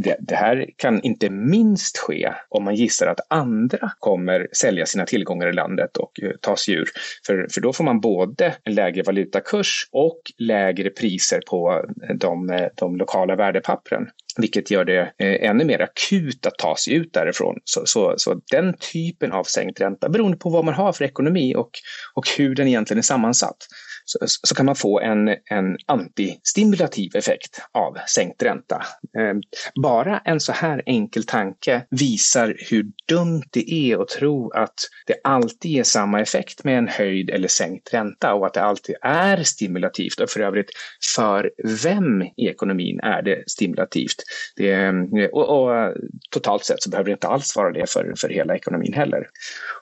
Det, 0.03 0.17
det 0.19 0.35
här 0.35 0.65
kan 0.77 1.01
inte 1.01 1.29
minst 1.29 1.97
ske 1.97 2.33
om 2.49 2.63
man 2.63 2.75
gissar 2.75 3.07
att 3.07 3.19
andra 3.29 3.70
andra 3.73 3.91
kommer 3.99 4.47
sälja 4.51 4.85
sina 4.85 5.05
tillgångar 5.05 5.47
i 5.47 5.53
landet 5.53 5.97
och 5.97 6.19
eh, 6.21 6.31
ta 6.41 6.55
sig 6.55 6.73
ur. 6.73 6.89
För, 7.25 7.47
för 7.53 7.61
då 7.61 7.73
får 7.73 7.83
man 7.83 7.99
både 7.99 8.55
en 8.63 8.75
lägre 8.75 9.03
valutakurs 9.03 9.89
och 9.91 10.21
lägre 10.37 10.89
priser 10.89 11.41
på 11.49 11.85
eh, 12.09 12.15
de, 12.15 12.49
eh, 12.49 12.67
de 12.75 12.95
lokala 12.95 13.35
värdepappren 13.35 14.07
vilket 14.37 14.71
gör 14.71 14.85
det 14.85 15.11
ännu 15.19 15.65
mer 15.65 15.81
akut 15.81 16.45
att 16.45 16.57
ta 16.57 16.75
sig 16.75 16.93
ut 16.93 17.13
därifrån. 17.13 17.55
Så, 17.63 17.81
så, 17.85 18.13
så, 18.17 18.41
den 18.51 18.73
typen 18.93 19.31
av 19.31 19.43
sänkt 19.43 19.81
ränta, 19.81 20.09
beroende 20.09 20.37
på 20.37 20.49
vad 20.49 20.65
man 20.65 20.73
har 20.73 20.93
för 20.93 21.05
ekonomi 21.05 21.55
och, 21.55 21.69
och 22.13 22.23
hur 22.37 22.55
den 22.55 22.67
egentligen 22.67 22.97
är 22.97 23.03
sammansatt, 23.03 23.57
så, 24.05 24.19
så 24.25 24.55
kan 24.55 24.65
man 24.65 24.75
få 24.75 24.99
en, 24.99 25.27
en 25.27 25.77
antistimulativ 25.85 27.15
effekt 27.15 27.61
av 27.71 27.97
sänkt 28.07 28.43
ränta. 28.43 28.83
Ehm, 29.17 29.41
bara 29.81 30.19
en 30.19 30.39
så 30.39 30.51
här 30.51 30.83
enkel 30.85 31.23
tanke 31.23 31.85
visar 31.89 32.55
hur 32.69 32.85
dumt 33.07 33.43
det 33.51 33.71
är 33.71 34.01
att 34.01 34.07
tro 34.07 34.51
att 34.51 34.79
det 35.07 35.15
alltid 35.23 35.71
ger 35.71 35.83
samma 35.83 36.21
effekt 36.21 36.63
med 36.63 36.77
en 36.77 36.87
höjd 36.87 37.29
eller 37.29 37.47
sänkt 37.47 37.93
ränta 37.93 38.33
och 38.33 38.47
att 38.47 38.53
det 38.53 38.61
alltid 38.61 38.95
är 39.01 39.43
stimulativt. 39.43 40.19
Och 40.19 40.29
för 40.29 40.39
övrigt, 40.39 40.69
för 41.15 41.51
vem 41.83 42.21
i 42.21 42.47
ekonomin 42.47 42.99
är 42.99 43.21
det 43.21 43.43
stimulativt? 43.47 44.23
Det, 44.55 44.73
ehm, 44.73 45.07
och, 45.31 45.49
och, 45.49 45.93
totalt 46.31 46.65
sett 46.65 46.83
så 46.83 46.89
behöver 46.89 47.09
det 47.09 47.13
inte 47.13 47.27
alls 47.27 47.55
vara 47.55 47.71
det 47.71 47.89
för, 47.89 48.13
för 48.17 48.29
hela 48.29 48.55
ekonomin 48.55 48.93
heller. 48.93 49.27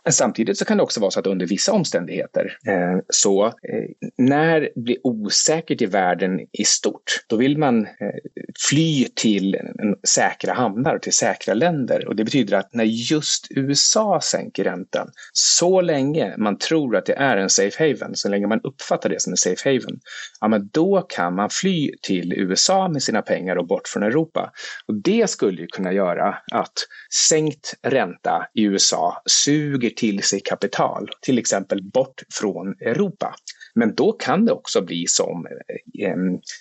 Men 0.03 0.13
samtidigt 0.13 0.57
så 0.57 0.65
kan 0.65 0.77
det 0.77 0.83
också 0.83 0.99
vara 0.99 1.11
så 1.11 1.19
att 1.19 1.27
under 1.27 1.45
vissa 1.45 1.71
omständigheter 1.71 2.57
eh, 2.67 2.99
så 3.09 3.45
eh, 3.45 4.08
när 4.17 4.61
det 4.61 4.81
blir 4.81 4.97
osäkert 5.03 5.81
i 5.81 5.85
världen 5.85 6.39
i 6.39 6.63
stort, 6.63 7.23
då 7.27 7.35
vill 7.35 7.57
man 7.57 7.85
eh, 7.85 7.91
fly 8.69 9.07
till 9.15 9.57
säkra 10.07 10.53
hamnar 10.53 10.95
och 10.95 11.01
till 11.01 11.13
säkra 11.13 11.53
länder. 11.53 12.07
Och 12.07 12.15
det 12.15 12.23
betyder 12.23 12.57
att 12.57 12.73
när 12.73 12.83
just 12.83 13.47
USA 13.49 14.21
sänker 14.21 14.63
räntan, 14.63 15.11
så 15.33 15.81
länge 15.81 16.37
man 16.37 16.57
tror 16.57 16.95
att 16.95 17.05
det 17.05 17.13
är 17.13 17.37
en 17.37 17.49
safe 17.49 17.83
haven, 17.83 18.15
så 18.15 18.29
länge 18.29 18.47
man 18.47 18.61
uppfattar 18.63 19.09
det 19.09 19.21
som 19.21 19.33
en 19.33 19.37
safe 19.37 19.69
haven, 19.69 19.99
ja 20.41 20.47
men 20.47 20.69
då 20.73 21.01
kan 21.01 21.35
man 21.35 21.49
fly 21.49 21.91
till 22.01 22.33
USA 22.33 22.87
med 22.87 23.03
sina 23.03 23.21
pengar 23.21 23.55
och 23.55 23.67
bort 23.67 23.87
från 23.87 24.03
Europa. 24.03 24.51
Och 24.87 24.95
det 24.95 25.29
skulle 25.29 25.61
ju 25.61 25.67
kunna 25.67 25.93
göra 25.93 26.37
att 26.51 26.73
sänkt 27.29 27.73
ränta 27.81 28.47
i 28.53 28.63
USA 28.63 29.21
suger 29.25 29.89
till 29.89 30.23
sig 30.23 30.39
kapital, 30.39 31.09
till 31.21 31.37
exempel 31.39 31.83
bort 31.83 32.23
från 32.33 32.75
Europa. 32.81 33.35
Men 33.75 33.95
då 33.99 34.11
kan 34.11 34.45
det 34.45 34.51
också 34.51 34.81
bli 34.81 35.07
som 35.07 35.47
eh, 35.99 36.15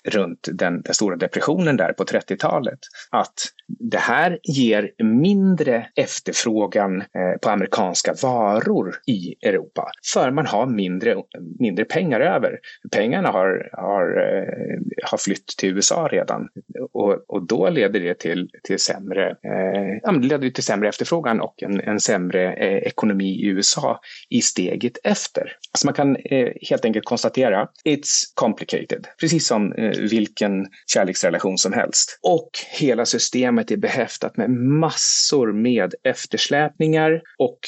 runt 0.04 0.48
den, 0.52 0.82
den, 0.82 0.94
stora 0.94 1.16
depressionen 1.16 1.76
där 1.76 1.92
på 1.92 2.04
30-talet. 2.04 2.78
Att 3.10 3.34
det 3.66 3.98
här 3.98 4.38
ger 4.42 4.90
mindre 5.02 5.86
efterfrågan 5.94 7.00
eh, 7.00 7.38
på 7.42 7.50
amerikanska 7.50 8.14
varor 8.22 8.94
i 9.06 9.34
Europa. 9.42 9.90
För 10.12 10.30
man 10.30 10.46
har 10.46 10.66
mindre, 10.66 11.16
mindre 11.58 11.84
pengar 11.84 12.20
över. 12.20 12.58
Pengarna 12.92 13.28
har, 13.28 13.70
har, 13.72 14.02
eh, 14.02 14.78
har 15.10 15.18
flytt 15.18 15.46
till 15.46 15.76
USA 15.76 16.08
redan. 16.12 16.48
Och, 16.98 17.24
och 17.28 17.46
då 17.46 17.70
leder 17.70 18.00
det 18.00 18.14
till, 18.14 18.50
till, 18.62 18.78
sämre, 18.78 19.28
eh, 19.30 19.98
ja, 20.02 20.12
det 20.12 20.26
leder 20.26 20.50
till 20.50 20.64
sämre 20.64 20.88
efterfrågan 20.88 21.40
och 21.40 21.62
en, 21.62 21.80
en 21.80 22.00
sämre 22.00 22.52
eh, 22.52 22.76
ekonomi 22.76 23.28
i 23.28 23.46
USA 23.46 24.00
i 24.28 24.42
steget 24.42 24.98
efter. 25.04 25.52
Så 25.78 25.86
man 25.86 25.94
kan 25.94 26.16
eh, 26.16 26.48
helt 26.68 26.84
enkelt 26.84 27.04
konstatera 27.04 27.68
it's 27.84 28.22
complicated. 28.34 29.06
Precis 29.20 29.46
som 29.46 29.72
eh, 29.72 29.90
vilken 30.10 30.66
kärleksrelation 30.86 31.58
som 31.58 31.72
helst. 31.72 32.18
Och 32.22 32.50
hela 32.78 33.06
systemet 33.06 33.70
är 33.70 33.76
behäftat 33.76 34.36
med 34.36 34.50
massor 34.50 35.52
med 35.52 35.94
eftersläpningar 36.04 37.22
och 37.38 37.58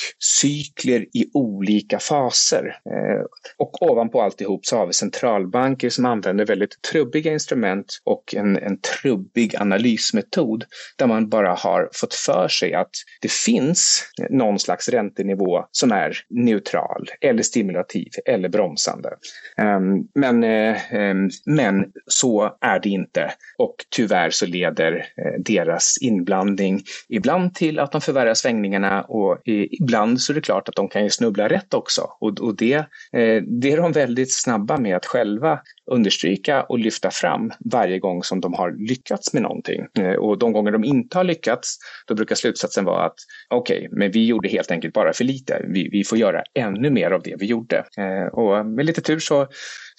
cykler 0.40 1.00
i 1.00 1.30
olika 1.34 1.98
faser. 1.98 2.78
Eh, 2.84 3.24
och 3.58 3.82
ovanpå 3.82 4.22
alltihop 4.22 4.66
så 4.66 4.76
har 4.76 4.86
vi 4.86 4.92
centralbanker 4.92 5.90
som 5.90 6.04
använder 6.04 6.46
väldigt 6.46 6.82
trubbiga 6.82 7.32
instrument 7.32 8.00
och 8.04 8.34
en, 8.34 8.56
en 8.56 8.80
trubbig 8.80 9.19
analysmetod 9.58 10.64
där 10.96 11.06
man 11.06 11.28
bara 11.28 11.54
har 11.54 11.88
fått 11.92 12.14
för 12.14 12.48
sig 12.48 12.74
att 12.74 12.90
det 13.20 13.32
finns 13.32 14.04
någon 14.30 14.58
slags 14.58 14.88
räntenivå 14.88 15.64
som 15.70 15.92
är 15.92 16.16
neutral 16.30 17.08
eller 17.20 17.42
stimulativ 17.42 18.08
eller 18.26 18.48
bromsande. 18.48 19.10
Ehm, 19.56 20.04
men, 20.14 20.44
ehm, 20.44 21.30
men 21.46 21.84
så 22.06 22.56
är 22.60 22.80
det 22.80 22.88
inte 22.88 23.30
och 23.58 23.74
tyvärr 23.90 24.30
så 24.30 24.46
leder 24.46 24.96
eh, 24.96 25.40
deras 25.44 25.98
inblandning 26.00 26.82
ibland 27.08 27.54
till 27.54 27.78
att 27.78 27.92
de 27.92 28.00
förvärrar 28.00 28.34
svängningarna 28.34 29.02
och 29.02 29.42
ibland 29.70 30.20
så 30.20 30.32
är 30.32 30.34
det 30.34 30.40
klart 30.40 30.68
att 30.68 30.74
de 30.74 30.88
kan 30.88 31.04
ju 31.04 31.10
snubbla 31.10 31.48
rätt 31.48 31.74
också 31.74 32.10
och, 32.20 32.40
och 32.40 32.56
det, 32.56 32.74
eh, 33.12 33.42
det 33.42 33.72
är 33.72 33.76
de 33.76 33.92
väldigt 33.92 34.32
snabba 34.32 34.78
med 34.78 34.96
att 34.96 35.06
själva 35.06 35.60
understryka 35.90 36.62
och 36.62 36.78
lyfta 36.78 37.10
fram 37.10 37.52
varje 37.72 37.98
gång 37.98 38.22
som 38.22 38.40
de 38.40 38.54
har 38.54 38.88
lyckats 38.88 39.32
med 39.32 39.42
någonting. 39.42 39.86
Eh, 39.98 40.12
och 40.12 40.38
de 40.38 40.52
gånger 40.52 40.72
de 40.72 40.84
inte 40.84 41.18
har 41.18 41.24
lyckats, 41.24 41.78
då 42.06 42.14
brukar 42.14 42.34
slutsatsen 42.34 42.84
vara 42.84 43.04
att 43.04 43.14
okej, 43.48 43.78
okay, 43.78 43.88
men 43.98 44.10
vi 44.10 44.26
gjorde 44.26 44.48
helt 44.48 44.70
enkelt 44.70 44.94
bara 44.94 45.12
för 45.12 45.24
lite. 45.24 45.62
Vi, 45.68 45.88
vi 45.92 46.04
får 46.04 46.18
göra 46.18 46.42
ännu 46.54 46.90
mer 46.90 47.10
av 47.10 47.22
det 47.22 47.34
vi 47.38 47.46
gjorde. 47.46 47.76
Eh, 47.76 48.26
och 48.32 48.66
med 48.66 48.86
lite 48.86 49.00
tur 49.00 49.18
så, 49.18 49.46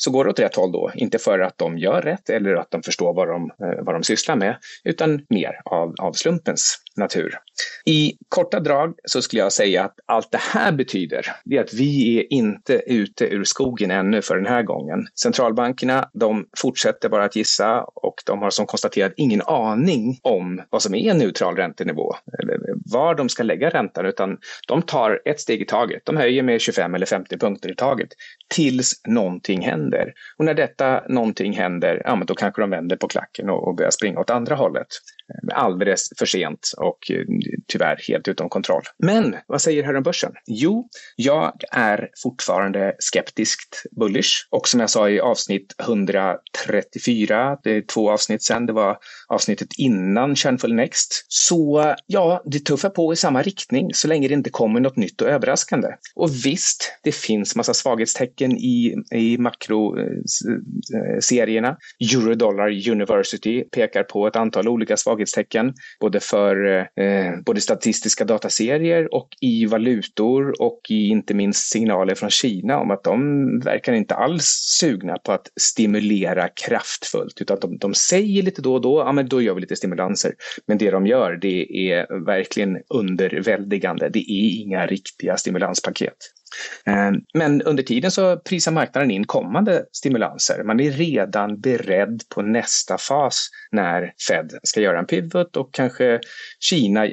så 0.04 0.12
går 0.12 0.24
det 0.24 0.30
åt 0.30 0.40
rätt 0.40 0.56
håll 0.56 0.72
då. 0.72 0.92
Inte 0.96 1.18
för 1.20 1.40
att 1.40 1.58
de 1.58 1.78
gör 1.78 2.02
rätt 2.02 2.30
eller 2.30 2.56
att 2.56 2.72
de 2.72 2.84
förstår 2.84 3.14
vad 3.14 3.28
de, 3.28 3.44
eh, 3.44 3.84
vad 3.84 3.96
de 3.96 4.04
sysslar 4.04 4.36
med, 4.36 4.56
utan 4.84 5.26
mer 5.30 5.62
av, 5.66 5.96
av 6.00 6.14
slumpens 6.14 6.78
natur. 6.98 7.38
I 7.86 8.14
korta 8.30 8.60
drag 8.60 8.94
så 9.04 9.22
skulle 9.22 9.42
jag 9.42 9.54
säga 9.54 9.84
att 9.84 9.96
allt 10.06 10.32
det 10.32 10.42
här 10.42 10.72
betyder 10.72 11.26
det 11.46 11.58
är 11.58 11.62
att 11.62 11.74
vi 11.74 12.20
är 12.20 12.34
inte 12.34 12.82
ute 12.86 13.26
ur 13.26 13.44
skogen 13.44 13.92
ännu 13.92 14.22
för 14.22 14.36
den 14.36 14.46
här 14.46 14.64
gången. 14.64 15.08
Centralbankerna, 15.22 16.10
de 16.14 16.46
fortsätter 16.58 17.10
bara 17.10 17.26
att 17.26 17.36
gissa 17.36 17.84
och 17.84 18.16
de 18.26 18.42
har 18.42 18.50
som 18.50 18.66
konstaterat 18.66 19.14
ingen 19.18 19.42
aning 19.42 20.20
om 20.22 20.62
vad 20.70 20.82
som 20.82 20.96
är 20.96 21.12
en 21.12 21.18
neutral 21.18 21.56
räntenivå 21.56 22.16
eller 22.40 22.60
var 22.92 23.16
de 23.16 23.30
ska 23.30 23.44
lägga 23.44 23.70
räntan, 23.70 24.06
utan 24.06 24.38
de 24.68 24.82
tar 24.82 25.22
ett 25.26 25.40
steg 25.40 25.62
i 25.62 25.66
taget. 25.66 26.02
De 26.06 26.18
höjer 26.18 26.44
med 26.44 26.62
25 26.62 26.96
eller 26.96 27.06
50 27.06 27.38
punkter 27.38 27.72
i 27.72 27.76
taget 27.76 28.10
tills 28.56 29.02
någonting 29.08 29.62
händer. 29.62 29.91
Och 30.38 30.46
när 30.46 30.54
detta 30.54 31.04
någonting 31.10 31.54
händer, 31.54 32.02
ja, 32.06 32.16
men 32.16 32.26
då 32.26 32.36
kanske 32.36 32.62
de 32.62 32.70
vänder 32.70 32.96
på 32.96 33.08
klacken 33.08 33.50
och, 33.50 33.68
och 33.68 33.76
börjar 33.76 33.92
springa 33.92 34.20
åt 34.20 34.30
andra 34.30 34.56
hållet 34.56 34.88
alldeles 35.54 36.10
för 36.18 36.26
sent 36.26 36.72
och 36.78 37.12
eh, 37.12 37.26
tyvärr 37.68 38.00
helt 38.08 38.28
utom 38.28 38.50
kontroll. 38.50 38.84
Men 38.98 39.36
vad 39.48 39.62
säger 39.62 39.84
herren 39.84 40.04
börsen? 40.04 40.32
Jo, 40.46 40.90
jag 41.16 41.54
är 41.72 42.10
fortfarande 42.24 42.96
skeptiskt 43.00 43.84
bullish 43.92 44.48
och 44.50 44.68
som 44.68 44.80
jag 44.80 44.90
sa 44.90 45.10
i 45.10 45.20
avsnitt 45.20 45.76
134, 45.80 47.58
det 47.64 47.72
är 47.72 47.82
två 47.82 48.12
avsnitt 48.12 48.44
sedan, 48.44 48.66
det 48.66 48.74
var 48.74 48.98
avsnittet 49.28 49.70
innan 49.78 50.36
Kärnfull 50.36 50.74
Next. 50.74 51.26
Så 51.28 51.96
ja, 52.08 52.44
det 52.46 52.60
tuffar 52.60 52.90
på 52.90 53.14
i 53.14 53.16
samma 53.16 53.42
riktning 53.42 53.94
så 53.94 54.08
länge 54.08 54.28
det 54.28 54.34
inte 54.34 54.50
kommer 54.50 54.80
något 54.80 54.98
nytt 54.98 55.22
och 55.22 55.28
överraskande. 55.28 55.88
Och 56.16 56.30
visst, 56.46 57.00
det 57.04 57.16
finns 57.16 57.56
massa 57.56 57.74
svaghetstecken 57.74 58.58
i, 58.58 58.96
i 59.16 59.38
makroserierna. 59.38 61.68
Eh, 61.68 61.74
eh, 61.74 61.78
Eurodollar 62.16 62.90
University 62.90 63.64
pekar 63.64 64.04
på 64.04 64.28
ett 64.28 64.36
antal 64.36 64.68
olika 64.68 64.98
svaghetstecken 64.98 65.21
svaghetstecken 65.22 65.74
både 66.00 66.20
för 66.20 66.88
eh, 66.96 67.42
både 67.46 67.62
statistiska 67.62 68.26
dataserier 68.26 69.14
och 69.14 69.30
i 69.42 69.66
valutor 69.66 70.62
och 70.62 70.82
i 70.90 71.08
inte 71.10 71.34
minst 71.34 71.72
signaler 71.72 72.16
från 72.16 72.30
Kina 72.30 72.80
om 72.80 72.92
att 72.92 73.04
de 73.04 73.60
verkar 73.60 73.94
inte 73.94 74.16
alls 74.16 74.46
sugna 74.80 75.18
på 75.18 75.32
att 75.32 75.48
stimulera 75.60 76.48
kraftfullt 76.48 77.42
utan 77.42 77.58
de, 77.62 77.78
de 77.78 77.94
säger 77.94 78.44
lite 78.44 78.62
då 78.62 78.74
och 78.74 78.82
då, 78.82 79.00
ja 79.00 79.12
men 79.12 79.28
då 79.28 79.42
gör 79.42 79.54
vi 79.54 79.62
lite 79.62 79.76
stimulanser. 79.76 80.34
Men 80.68 80.78
det 80.78 80.92
de 80.92 81.08
gör 81.08 81.38
det 81.42 81.92
är 81.92 82.26
verkligen 82.26 82.78
underväldigande. 82.90 84.10
Det 84.10 84.20
är 84.20 84.62
inga 84.62 84.88
riktiga 84.88 85.38
stimulanspaket. 85.38 86.18
Eh, 86.86 87.12
men 87.34 87.62
under 87.62 87.84
tiden 87.84 88.12
så 88.12 88.38
prisar 88.38 88.72
marknaden 88.72 89.12
in 89.12 89.26
kommande 89.26 89.86
stimulanser. 89.92 90.64
Man 90.64 90.80
är 90.80 90.92
redan 90.92 91.60
beredd 91.60 92.22
på 92.30 92.42
nästa 92.42 92.98
fas 92.98 93.50
när 93.72 94.14
Fed 94.28 94.60
ska 94.64 94.82
göra 94.82 95.00
en 95.00 95.06
pivot 95.06 95.58
och 95.58 95.74
kanske 95.74 96.20
Kina 96.60 97.08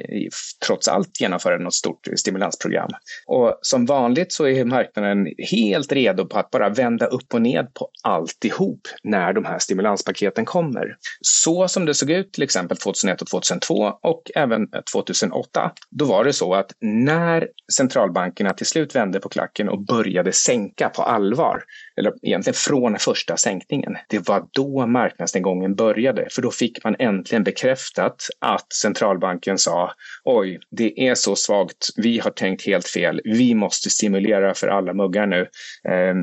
trots 0.65 0.87
allt 0.87 1.21
genomföra 1.21 1.57
något 1.57 1.73
stort 1.73 2.07
stimulansprogram. 2.15 2.89
Och 3.27 3.59
som 3.61 3.85
vanligt 3.85 4.31
så 4.31 4.47
är 4.47 4.65
marknaden 4.65 5.27
helt 5.51 5.91
redo 5.91 6.25
på 6.25 6.39
att 6.39 6.51
bara 6.51 6.69
vända 6.69 7.05
upp 7.05 7.33
och 7.33 7.41
ned 7.41 7.73
på 7.73 7.89
alltihop 8.03 8.81
när 9.03 9.33
de 9.33 9.45
här 9.45 9.59
stimulanspaketen 9.59 10.45
kommer. 10.45 10.95
Så 11.21 11.67
som 11.67 11.85
det 11.85 11.93
såg 11.93 12.11
ut 12.11 12.33
till 12.33 12.43
exempel 12.43 12.77
2001 12.77 13.21
och 13.21 13.27
2002 13.27 13.93
och 14.01 14.31
även 14.35 14.67
2008. 14.93 15.71
Då 15.89 16.05
var 16.05 16.23
det 16.23 16.33
så 16.33 16.53
att 16.53 16.71
när 16.81 17.47
centralbankerna 17.73 18.53
till 18.53 18.65
slut 18.65 18.95
vände 18.95 19.19
på 19.19 19.28
klacken 19.29 19.69
och 19.69 19.85
började 19.85 20.31
sänka 20.31 20.89
på 20.89 21.01
allvar, 21.01 21.63
eller 21.97 22.13
egentligen 22.21 22.55
från 22.55 22.99
första 22.99 23.37
sänkningen, 23.37 23.97
det 24.09 24.27
var 24.27 24.43
då 24.51 24.87
marknadsnedgången 24.87 25.75
började. 25.75 26.27
För 26.31 26.41
då 26.41 26.51
fick 26.51 26.83
man 26.83 26.95
äntligen 26.99 27.43
bekräftat 27.43 28.27
att 28.39 28.73
centralbanken 28.73 29.57
sa 29.57 29.91
oj, 30.23 30.59
det 30.71 31.07
är 31.07 31.15
så 31.15 31.35
svagt, 31.35 31.89
vi 31.95 32.19
har 32.19 32.31
tänkt 32.31 32.65
helt 32.65 32.87
fel, 32.87 33.21
vi 33.23 33.55
måste 33.55 33.89
stimulera 33.89 34.53
för 34.53 34.67
alla 34.67 34.93
muggar 34.93 35.25
nu. 35.25 35.41
Eh, 35.89 36.15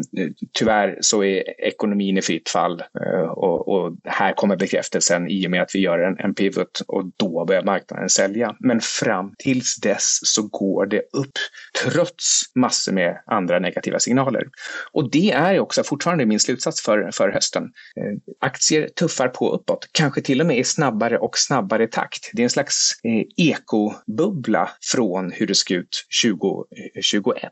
tyvärr 0.52 0.98
så 1.00 1.24
är 1.24 1.60
ekonomin 1.60 2.18
i 2.18 2.22
fritt 2.22 2.48
fall 2.48 2.80
eh, 2.80 3.28
och, 3.28 3.68
och, 3.68 3.96
här 4.04 4.32
kommer 4.32 4.56
bekräftelsen 4.56 5.28
i 5.28 5.46
och 5.46 5.50
med 5.50 5.62
att 5.62 5.74
vi 5.74 5.78
gör 5.78 5.98
en, 5.98 6.18
en 6.18 6.34
pivot 6.34 6.82
och 6.88 7.04
då 7.16 7.44
börjar 7.44 7.62
marknaden 7.62 8.08
sälja. 8.08 8.56
Men 8.60 8.80
fram 8.80 9.34
tills 9.38 9.76
dess 9.76 10.18
så 10.22 10.42
går 10.42 10.86
det 10.86 11.02
upp 11.12 11.38
trots 11.84 12.42
massor 12.54 12.92
med 12.96 13.22
andra 13.26 13.58
negativa 13.58 13.98
signaler. 13.98 14.44
Och 14.92 15.10
det 15.10 15.30
är 15.30 15.60
också 15.60 15.82
fortfarande 15.84 16.26
min 16.26 16.40
slutsats 16.40 16.82
för, 16.82 17.10
för 17.12 17.28
hösten. 17.28 17.62
Eh, 17.62 18.36
aktier 18.40 18.88
tuffar 18.88 19.28
på 19.28 19.50
uppåt, 19.54 19.88
kanske 19.92 20.20
till 20.20 20.40
och 20.40 20.46
med 20.46 20.58
i 20.58 20.64
snabbare 20.64 21.18
och 21.18 21.38
snabbare 21.38 21.86
takt. 21.86 22.30
Det 22.32 22.42
är 22.42 22.44
en 22.44 22.50
slags 22.50 23.00
eh, 23.04 23.46
ekobubbla 23.46 24.70
från 24.92 25.32
hur 25.32 25.46
det 25.46 25.54
såg 25.54 25.76
ut 25.76 26.06
2021. 26.24 27.42
Eh, 27.44 27.50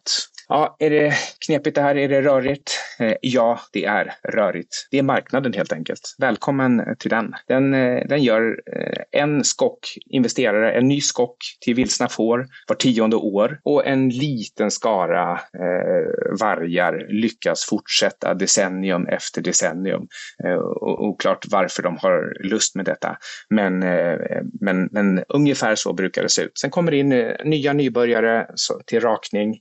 Ja, 0.49 0.77
är 0.79 0.91
det 0.91 1.13
knepigt 1.47 1.75
det 1.75 1.83
här? 1.83 1.97
Är 1.97 2.09
det 2.09 2.23
rörigt? 2.23 2.79
Eh, 2.99 3.15
ja, 3.21 3.61
det 3.73 3.85
är 3.85 4.15
rörigt. 4.23 4.89
Det 4.91 4.99
är 4.99 5.03
marknaden 5.03 5.53
helt 5.53 5.73
enkelt. 5.73 6.15
Välkommen 6.19 6.97
till 6.99 7.11
den. 7.11 7.35
Den, 7.47 7.75
eh, 7.75 8.07
den 8.09 8.23
gör 8.23 8.61
eh, 8.77 9.23
en 9.23 9.45
skock 9.45 9.79
investerare, 10.07 10.73
en 10.73 10.89
ny 10.89 11.01
skock 11.01 11.37
till 11.61 11.75
vilsna 11.75 12.09
får 12.09 12.47
var 12.69 12.77
tionde 12.77 13.17
år 13.17 13.61
och 13.63 13.87
en 13.87 14.09
liten 14.09 14.71
skara 14.71 15.33
eh, 15.33 16.39
vargar 16.41 17.07
lyckas 17.09 17.65
fortsätta 17.65 18.35
decennium 18.35 19.07
efter 19.07 19.43
decennium. 19.43 20.07
Eh, 20.45 20.59
oklart 20.81 21.45
varför 21.51 21.83
de 21.83 21.97
har 21.97 22.49
lust 22.49 22.75
med 22.75 22.85
detta, 22.85 23.17
men, 23.51 23.83
eh, 23.83 24.19
men, 24.61 24.89
men 24.93 25.25
ungefär 25.29 25.75
så 25.75 25.93
brukar 25.93 26.23
det 26.23 26.29
se 26.29 26.43
ut. 26.43 26.59
Sen 26.59 26.71
kommer 26.71 26.91
det 26.91 26.97
in 26.97 27.09
nya 27.45 27.73
nybörjare 27.73 28.47
till 28.87 29.01
rakning 29.01 29.59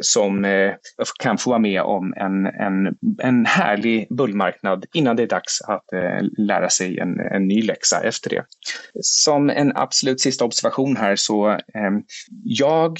som 0.00 0.44
eh, 0.44 0.72
kan 1.18 1.38
få 1.38 1.50
vara 1.50 1.58
med 1.58 1.82
om 1.82 2.14
en, 2.16 2.46
en, 2.46 2.96
en 3.22 3.46
härlig 3.46 4.06
bullmarknad 4.10 4.84
innan 4.94 5.16
det 5.16 5.22
är 5.22 5.26
dags 5.26 5.60
att 5.60 5.92
eh, 5.92 6.26
lära 6.38 6.68
sig 6.68 6.98
en, 6.98 7.20
en 7.20 7.48
ny 7.48 7.62
läxa 7.62 8.00
efter 8.02 8.30
det. 8.30 8.44
Som 9.00 9.50
en 9.50 9.76
absolut 9.76 10.20
sista 10.20 10.44
observation 10.44 10.96
här 10.96 11.16
så 11.16 11.48
ehm, 11.48 11.96
eh, 11.96 12.02
jag 12.44 12.98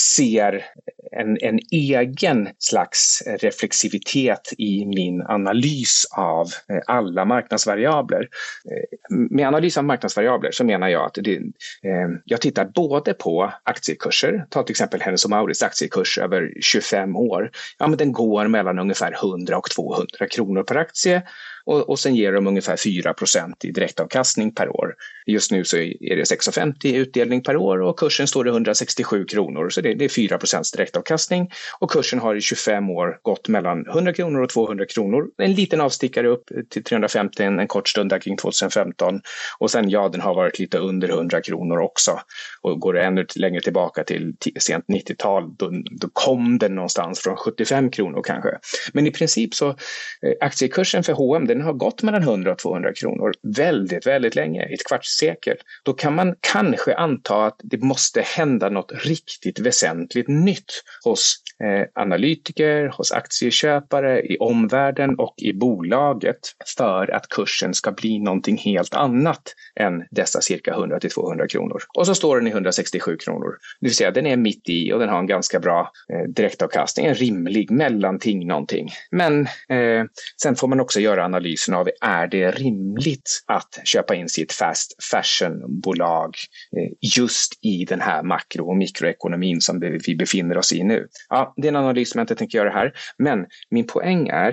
ser 0.00 0.64
en, 1.12 1.38
en 1.40 1.58
egen 1.72 2.48
slags 2.58 3.22
reflexivitet 3.26 4.52
i 4.58 4.86
min 4.86 5.22
analys 5.22 6.06
av 6.16 6.46
eh, 6.46 6.80
alla 6.86 7.24
marknadsvariabler. 7.24 8.20
Eh, 8.20 9.16
med 9.30 9.46
analys 9.46 9.78
av 9.78 9.84
marknadsvariabler 9.84 10.50
så 10.50 10.64
menar 10.64 10.88
jag 10.88 11.06
att 11.06 11.18
det, 11.24 11.36
ehm, 11.36 12.18
jag 12.24 12.40
tittar 12.40 12.64
både 12.64 13.14
på 13.14 13.52
aktiekurser, 13.62 14.46
ta 14.50 14.62
till 14.62 14.72
exempel 14.72 15.00
Hennes 15.00 15.24
och 15.24 15.30
Mauritz 15.30 15.62
aktiekurs 15.62 16.15
över 16.18 16.52
25 16.60 17.16
år, 17.16 17.50
ja 17.78 17.86
men 17.86 17.98
den 17.98 18.12
går 18.12 18.46
mellan 18.46 18.78
ungefär 18.78 19.12
100 19.12 19.58
och 19.58 19.70
200 19.70 20.06
kronor 20.30 20.62
per 20.62 20.74
aktie 20.74 21.22
och, 21.66 21.88
och 21.88 21.98
sen 21.98 22.14
ger 22.14 22.32
de 22.32 22.46
ungefär 22.46 22.76
4% 22.76 23.52
i 23.64 23.70
direktavkastning 23.70 24.54
per 24.54 24.68
år. 24.68 24.94
Just 25.26 25.50
nu 25.50 25.64
så 25.64 25.76
är 25.76 26.16
det 26.16 26.22
6,50 26.22 26.86
i 26.86 26.96
utdelning 26.96 27.42
per 27.42 27.56
år 27.56 27.80
och 27.80 27.98
kursen 27.98 28.26
står 28.26 28.46
i 28.48 28.50
167 28.50 29.24
kronor, 29.24 29.68
så 29.68 29.80
det, 29.80 29.94
det 29.94 30.04
är 30.04 30.08
4% 30.08 30.76
direktavkastning 30.76 31.50
och 31.78 31.90
kursen 31.90 32.18
har 32.18 32.34
i 32.34 32.40
25 32.40 32.90
år 32.90 33.18
gått 33.22 33.48
mellan 33.48 33.86
100 33.86 34.12
kronor 34.12 34.42
och 34.42 34.48
200 34.48 34.86
kronor. 34.86 35.28
En 35.38 35.54
liten 35.54 35.80
avstickare 35.80 36.28
upp 36.28 36.44
till 36.70 36.84
350 36.84 37.42
en, 37.42 37.58
en 37.58 37.68
kort 37.68 37.88
stund 37.88 38.10
där 38.10 38.18
kring 38.18 38.36
2015 38.36 39.20
och 39.58 39.70
sen 39.70 39.90
ja, 39.90 40.08
den 40.08 40.20
har 40.20 40.34
varit 40.34 40.58
lite 40.58 40.78
under 40.78 41.08
100 41.08 41.40
kronor 41.40 41.78
också. 41.78 42.20
Och 42.62 42.80
går 42.80 42.92
det 42.92 43.02
ännu 43.02 43.26
längre 43.36 43.60
tillbaka 43.60 44.04
till 44.04 44.34
sent 44.58 44.84
90-tal, 44.86 45.54
då, 45.56 45.70
då 46.00 46.08
kom 46.12 46.58
den 46.58 46.74
någonstans 46.74 47.20
från 47.20 47.36
75 47.36 47.90
kronor 47.90 48.22
kanske. 48.22 48.50
Men 48.92 49.06
i 49.06 49.10
princip 49.10 49.54
så 49.54 49.68
eh, 49.68 50.32
aktiekursen 50.40 51.02
för 51.02 51.12
H&M 51.12 51.55
den 51.56 51.66
har 51.66 51.72
gått 51.72 52.02
mellan 52.02 52.22
100 52.22 52.52
och 52.52 52.58
200 52.58 52.92
kronor 52.92 53.32
väldigt, 53.56 54.06
väldigt 54.06 54.34
länge, 54.34 54.62
ett 54.62 54.86
kvarts 54.88 55.08
sekel. 55.08 55.56
Då 55.84 55.92
kan 55.92 56.14
man 56.14 56.34
kanske 56.40 56.94
anta 56.94 57.46
att 57.46 57.60
det 57.64 57.82
måste 57.82 58.22
hända 58.22 58.68
något 58.68 58.92
riktigt 59.04 59.58
väsentligt 59.58 60.28
nytt 60.28 60.82
hos 61.04 61.36
eh, 61.64 62.02
analytiker, 62.02 62.88
hos 62.88 63.12
aktieköpare, 63.12 64.22
i 64.22 64.36
omvärlden 64.38 65.14
och 65.18 65.34
i 65.36 65.52
bolaget 65.52 66.38
för 66.76 67.14
att 67.14 67.28
kursen 67.28 67.74
ska 67.74 67.92
bli 67.92 68.18
någonting 68.18 68.56
helt 68.56 68.94
annat 68.94 69.54
än 69.80 70.04
dessa 70.10 70.40
cirka 70.40 70.70
100 70.70 71.00
till 71.00 71.10
200 71.10 71.48
kronor. 71.48 71.82
Och 71.98 72.06
så 72.06 72.14
står 72.14 72.36
den 72.36 72.46
i 72.46 72.50
167 72.50 73.16
kronor. 73.16 73.56
Det 73.80 73.86
vill 73.86 73.94
säga 73.94 74.10
den 74.10 74.26
är 74.26 74.36
mitt 74.36 74.68
i 74.68 74.92
och 74.92 74.98
den 74.98 75.08
har 75.08 75.18
en 75.18 75.26
ganska 75.26 75.60
bra 75.60 75.90
eh, 76.12 76.30
direktavkastning, 76.30 77.06
en 77.06 77.14
rimlig 77.14 77.70
mellanting 77.70 78.46
någonting. 78.46 78.88
Men 79.10 79.40
eh, 79.68 80.04
sen 80.42 80.56
får 80.56 80.68
man 80.68 80.80
också 80.80 81.00
göra 81.00 81.24
analysen 81.24 81.74
av 81.74 81.88
är 82.00 82.26
det 82.26 82.50
rimligt 82.50 83.42
att 83.46 83.78
köpa 83.84 84.14
in 84.14 84.28
sitt 84.28 84.52
fast 84.52 85.04
fashion-bolag 85.12 86.36
eh, 86.76 86.92
just 87.16 87.64
i 87.64 87.84
den 87.84 88.00
här 88.00 88.22
makro 88.22 88.68
och 88.68 88.76
mikroekonomin 88.76 89.60
som 89.60 89.80
vi 89.80 90.16
befinner 90.16 90.58
oss 90.58 90.72
i 90.72 90.82
nu? 90.82 91.06
Ja, 91.28 91.54
det 91.56 91.68
är 91.68 91.72
en 91.72 91.76
analys 91.76 92.10
som 92.10 92.18
jag 92.18 92.22
inte 92.22 92.34
tänker 92.34 92.58
göra 92.58 92.70
här, 92.70 92.92
men 93.18 93.46
min 93.70 93.86
poäng 93.86 94.28
är 94.28 94.50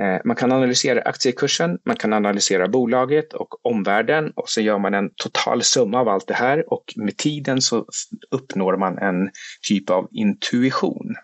eh, 0.00 0.20
man 0.24 0.36
kan 0.36 0.52
analysera 0.52 1.02
aktiekursen, 1.02 1.78
man 1.84 1.96
kan 1.96 2.12
analysera 2.12 2.68
bolaget 2.68 3.32
och 3.32 3.66
omvärlden 3.66 4.32
och 4.34 4.48
så 4.48 4.60
gör 4.66 4.78
man 4.78 4.94
en 4.94 5.10
total 5.16 5.62
summa 5.62 6.00
av 6.00 6.08
allt 6.08 6.26
det 6.26 6.34
här 6.34 6.72
och 6.72 6.92
med 6.96 7.16
tiden 7.16 7.62
så 7.62 7.86
uppnår 8.30 8.76
man 8.76 8.98
en 8.98 9.30
typ 9.68 9.90
av 9.90 10.08
intuition. 10.12 11.14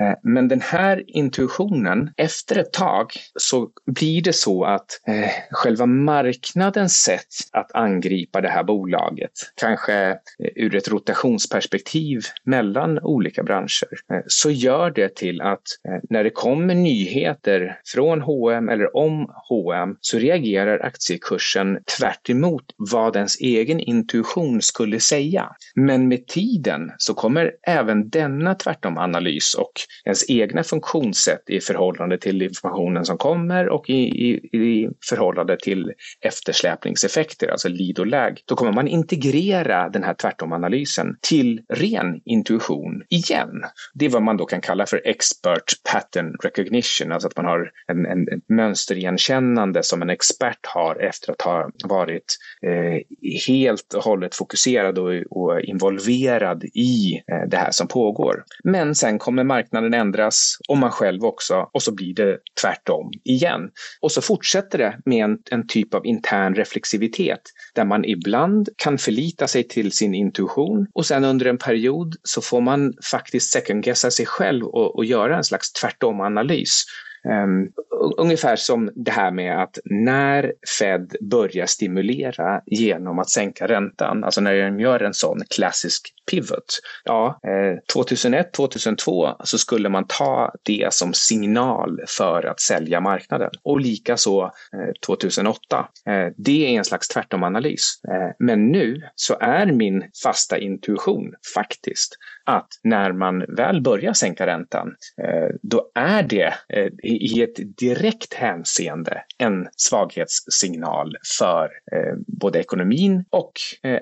Eh, 0.00 0.14
men 0.22 0.48
den 0.48 0.60
här 0.60 1.04
intuitionen, 1.06 2.10
efter 2.16 2.58
ett 2.58 2.72
tag 2.72 3.12
så 3.34 3.68
blir 3.86 4.22
det 4.22 4.32
så 4.32 4.64
att 4.64 5.00
eh, 5.06 5.30
själva 5.50 5.86
marknadens 5.86 7.02
sätt 7.02 7.26
att 7.52 7.74
angripa 7.74 8.40
det 8.40 8.48
här 8.48 8.64
bolaget, 8.64 9.32
kanske 9.60 9.94
eh, 9.94 10.16
ur 10.56 10.74
ett 10.74 10.88
rotationsperspektiv 10.88 12.22
mellan 12.44 12.98
olika 12.98 13.42
branscher, 13.42 13.88
eh, 14.12 14.20
så 14.26 14.50
gör 14.50 14.90
det 14.90 15.16
till 15.16 15.40
att 15.40 15.62
eh, 15.88 16.00
när 16.10 16.24
det 16.24 16.30
kommer 16.30 16.74
nyheter 16.74 17.78
från 17.84 18.20
H&M 18.20 18.68
eller 18.68 18.96
om 18.96 19.30
H&M 19.48 19.96
så 20.00 20.18
reagerar 20.18 20.78
aktiekursen 20.78 21.78
tvärt 21.98 22.28
vad 22.76 23.16
ens 23.16 23.40
egen 23.40 23.80
intuition 23.80 24.62
skulle 24.62 25.00
säga. 25.00 25.48
Men 25.74 26.08
med 26.08 26.26
tiden 26.26 26.92
så 26.98 27.14
kommer 27.14 27.52
även 27.66 28.10
denna 28.10 28.54
tvärtomanalys 28.54 29.54
och 29.54 29.72
ens 30.04 30.30
egna 30.30 30.62
funktionssätt 30.62 31.50
i 31.50 31.60
förhållande 31.60 32.18
till 32.18 32.42
informationen 32.42 33.04
som 33.04 33.18
kommer 33.18 33.68
och 33.68 33.90
i, 33.90 33.94
i, 33.94 34.30
i 34.58 34.90
förhållande 35.08 35.56
till 35.56 35.92
eftersläpningseffekter, 36.20 37.48
alltså 37.48 37.68
lead 37.68 37.98
och 37.98 38.06
lag. 38.06 38.40
Då 38.44 38.56
kommer 38.56 38.72
man 38.72 38.88
integrera 38.88 39.88
den 39.88 40.02
här 40.04 40.14
tvärtomanalysen 40.14 41.16
till 41.20 41.60
ren 41.68 42.20
intuition 42.24 43.02
igen. 43.08 43.62
Det 43.94 44.04
är 44.04 44.10
vad 44.10 44.22
man 44.22 44.36
då 44.36 44.46
kan 44.46 44.60
kalla 44.60 44.86
för 44.86 45.02
expert 45.04 45.72
pattern 45.92 46.36
recognition, 46.42 47.12
alltså 47.12 47.28
att 47.28 47.36
man 47.36 47.46
har 47.46 47.70
en, 47.88 48.06
en, 48.06 48.28
en 48.32 48.40
mönsterigenkännande 48.48 49.82
som 49.82 50.02
en 50.02 50.10
expert 50.10 50.66
har 50.74 50.96
efter 50.96 51.32
att 51.32 51.42
ha 51.42 51.70
varit 51.84 52.36
eh, 52.66 53.00
helt 53.46 53.94
och 53.94 54.04
hållet 54.04 54.34
fokuserad 54.34 54.98
och, 54.98 55.12
och 55.30 55.60
involverad 55.60 56.64
i 56.64 57.22
eh, 57.32 57.48
det 57.48 57.56
här 57.56 57.70
som 57.70 57.88
pågår. 57.88 58.44
Men 58.64 58.94
sen 58.94 59.18
kommer 59.18 59.44
marknaden 59.44 59.79
marknaden 59.80 60.06
ändras 60.06 60.56
och 60.68 60.78
man 60.78 60.90
själv 60.90 61.24
också 61.24 61.70
och 61.72 61.82
så 61.82 61.94
blir 61.94 62.14
det 62.14 62.38
tvärtom 62.60 63.10
igen. 63.24 63.70
Och 64.00 64.12
så 64.12 64.20
fortsätter 64.20 64.78
det 64.78 64.98
med 65.04 65.24
en, 65.24 65.38
en 65.50 65.66
typ 65.66 65.94
av 65.94 66.06
intern 66.06 66.54
reflexivitet 66.54 67.40
där 67.74 67.84
man 67.84 68.04
ibland 68.04 68.68
kan 68.76 68.98
förlita 68.98 69.46
sig 69.46 69.68
till 69.68 69.92
sin 69.92 70.14
intuition 70.14 70.86
och 70.94 71.06
sen 71.06 71.24
under 71.24 71.46
en 71.46 71.58
period 71.58 72.14
så 72.22 72.40
får 72.40 72.60
man 72.60 72.92
faktiskt 73.10 73.52
second-guessa 73.52 74.10
sig 74.10 74.26
själv 74.26 74.64
och, 74.64 74.96
och 74.96 75.04
göra 75.04 75.36
en 75.36 75.44
slags 75.44 75.72
tvärtom-analys. 75.72 76.84
Um, 77.24 77.72
ungefär 78.18 78.56
som 78.56 78.90
det 78.94 79.10
här 79.10 79.30
med 79.30 79.62
att 79.62 79.78
när 79.84 80.52
Fed 80.78 81.16
börjar 81.20 81.66
stimulera 81.66 82.60
genom 82.66 83.18
att 83.18 83.30
sänka 83.30 83.68
räntan, 83.68 84.24
alltså 84.24 84.40
när 84.40 84.54
de 84.54 84.80
gör 84.80 85.00
en 85.00 85.14
sån 85.14 85.40
klassisk 85.50 86.14
pivot. 86.30 86.80
Ja, 87.04 87.40
eh, 87.46 87.78
2001, 87.92 88.52
2002 88.52 89.28
så 89.44 89.58
skulle 89.58 89.88
man 89.88 90.06
ta 90.06 90.52
det 90.62 90.92
som 90.92 91.12
signal 91.12 92.00
för 92.08 92.46
att 92.46 92.60
sälja 92.60 93.00
marknaden 93.00 93.50
och 93.62 93.80
likaså 93.80 94.44
eh, 94.44 94.92
2008. 95.06 95.88
Eh, 96.06 96.32
det 96.36 96.66
är 96.66 96.78
en 96.78 96.84
slags 96.84 97.08
tvärtomanalys. 97.08 98.00
Eh, 98.08 98.34
men 98.38 98.72
nu 98.72 99.02
så 99.14 99.36
är 99.40 99.66
min 99.66 100.04
fasta 100.22 100.58
intuition 100.58 101.34
faktiskt 101.54 102.16
att 102.50 102.68
när 102.82 103.12
man 103.12 103.44
väl 103.48 103.80
börjar 103.80 104.12
sänka 104.12 104.46
räntan, 104.46 104.94
eh, 105.22 105.56
då 105.62 105.90
är 105.94 106.22
det 106.22 106.54
eh, 106.68 106.86
i 107.02 107.42
ett 107.42 107.76
direkt 107.78 108.34
hänseende 108.34 109.22
en 109.38 109.68
svaghetssignal 109.76 111.16
för 111.38 111.64
eh, 111.64 112.14
både 112.26 112.60
ekonomin 112.60 113.24
och 113.30 113.52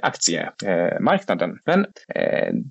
aktiemarknaden. 0.02 1.58
Men 1.66 1.86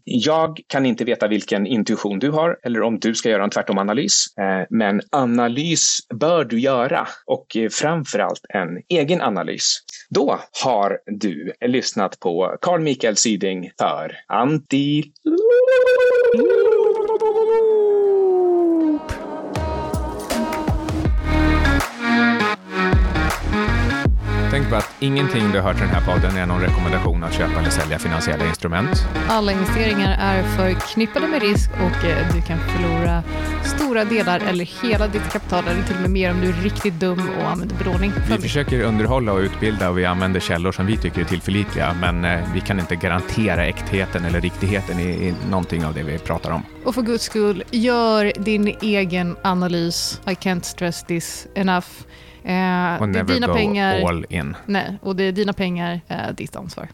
jag 0.04 0.60
kan 0.68 0.86
inte 0.86 1.04
veta 1.04 1.28
vilken 1.28 1.68
intuition 1.68 2.20
du 2.20 2.32
har 2.32 2.60
eller 2.64 2.82
om 2.82 3.00
du 3.00 3.16
ska 3.16 3.30
göra 3.30 3.44
en 3.44 3.50
tvärtomanalys. 3.50 4.26
Men 4.70 5.02
analys 5.12 5.98
bör 6.14 6.46
du 6.46 6.60
göra 6.60 7.08
och 7.26 7.58
framförallt 7.72 8.46
en 8.50 8.82
egen 8.90 9.22
analys. 9.22 9.80
Då 10.10 10.40
har 10.64 11.00
du 11.06 11.54
lyssnat 11.62 12.20
på 12.20 12.58
Carl 12.62 12.82
Mikael 12.82 13.16
Syding 13.16 13.72
för 13.80 14.18
Anti 14.28 15.04
Ooh. 15.70 17.97
Tänk 24.58 24.70
på 24.70 24.76
att 24.76 24.96
ingenting 25.00 25.52
du 25.52 25.60
hört 25.60 25.78
i 25.78 25.80
den 25.80 25.90
här 25.90 26.02
podden 26.02 26.38
är 26.38 26.46
någon 26.46 26.62
rekommendation 26.62 27.24
att 27.24 27.34
köpa 27.34 27.60
eller 27.60 27.70
sälja 27.70 28.00
finansiella 28.00 28.46
instrument. 28.46 28.90
Alla 29.28 29.52
investeringar 29.52 30.18
är 30.20 30.44
förknippade 30.44 31.28
med 31.28 31.42
risk 31.42 31.72
och 31.74 32.06
eh, 32.06 32.34
du 32.34 32.42
kan 32.42 32.60
förlora 32.60 33.24
stora 33.64 34.06
delar 34.06 34.40
eller 34.40 34.66
hela 34.84 35.08
ditt 35.08 35.32
kapital 35.32 35.64
eller 35.68 35.84
till 35.84 35.96
och 35.96 36.02
med 36.02 36.12
mer 36.12 36.32
om 36.32 36.42
du 36.42 36.50
är 36.50 36.54
riktigt 36.54 36.94
dum 36.94 37.30
och 37.40 37.48
använder 37.48 37.76
belåning. 37.76 38.12
Vi 38.30 38.38
försöker 38.38 38.82
underhålla 38.82 39.34
och 39.34 39.40
utbilda 39.40 39.90
och 39.90 39.98
vi 39.98 40.06
använder 40.06 40.40
källor 40.40 40.72
som 40.72 40.86
vi 40.86 40.98
tycker 40.98 41.22
är 41.22 41.26
tillförlitliga 41.26 41.96
men 42.02 42.26
eh, 42.26 42.40
vi 42.54 42.62
kan 42.62 42.80
inte 42.80 42.96
garantera 42.96 43.66
äktheten 43.66 44.26
eller 44.26 44.42
riktigheten 44.42 45.00
i, 45.00 45.04
i 45.04 45.34
någonting 45.50 45.86
av 45.86 45.94
det 45.94 46.04
vi 46.04 46.18
pratar 46.18 46.52
om. 46.52 46.64
Och 46.84 46.96
för 46.96 47.02
guds 47.02 47.24
skull, 47.24 47.64
gör 47.72 48.32
din 48.38 48.76
egen 48.82 49.36
analys. 49.44 50.22
I 50.28 50.34
can't 50.34 50.64
stress 50.64 51.04
this 51.04 51.48
enough. 51.56 51.88
Eh, 52.48 53.02
och 53.02 53.10
never 53.10 53.34
dina 53.34 53.48
go 53.48 53.54
pengar, 53.54 54.08
all 54.08 54.26
in. 54.30 54.56
Nej, 54.66 54.98
och 55.02 55.16
det 55.16 55.24
är 55.24 55.32
dina 55.32 55.54
pengar, 55.54 56.02
eh, 56.08 56.32
ditt 56.38 56.56
ansvar. 56.56 56.88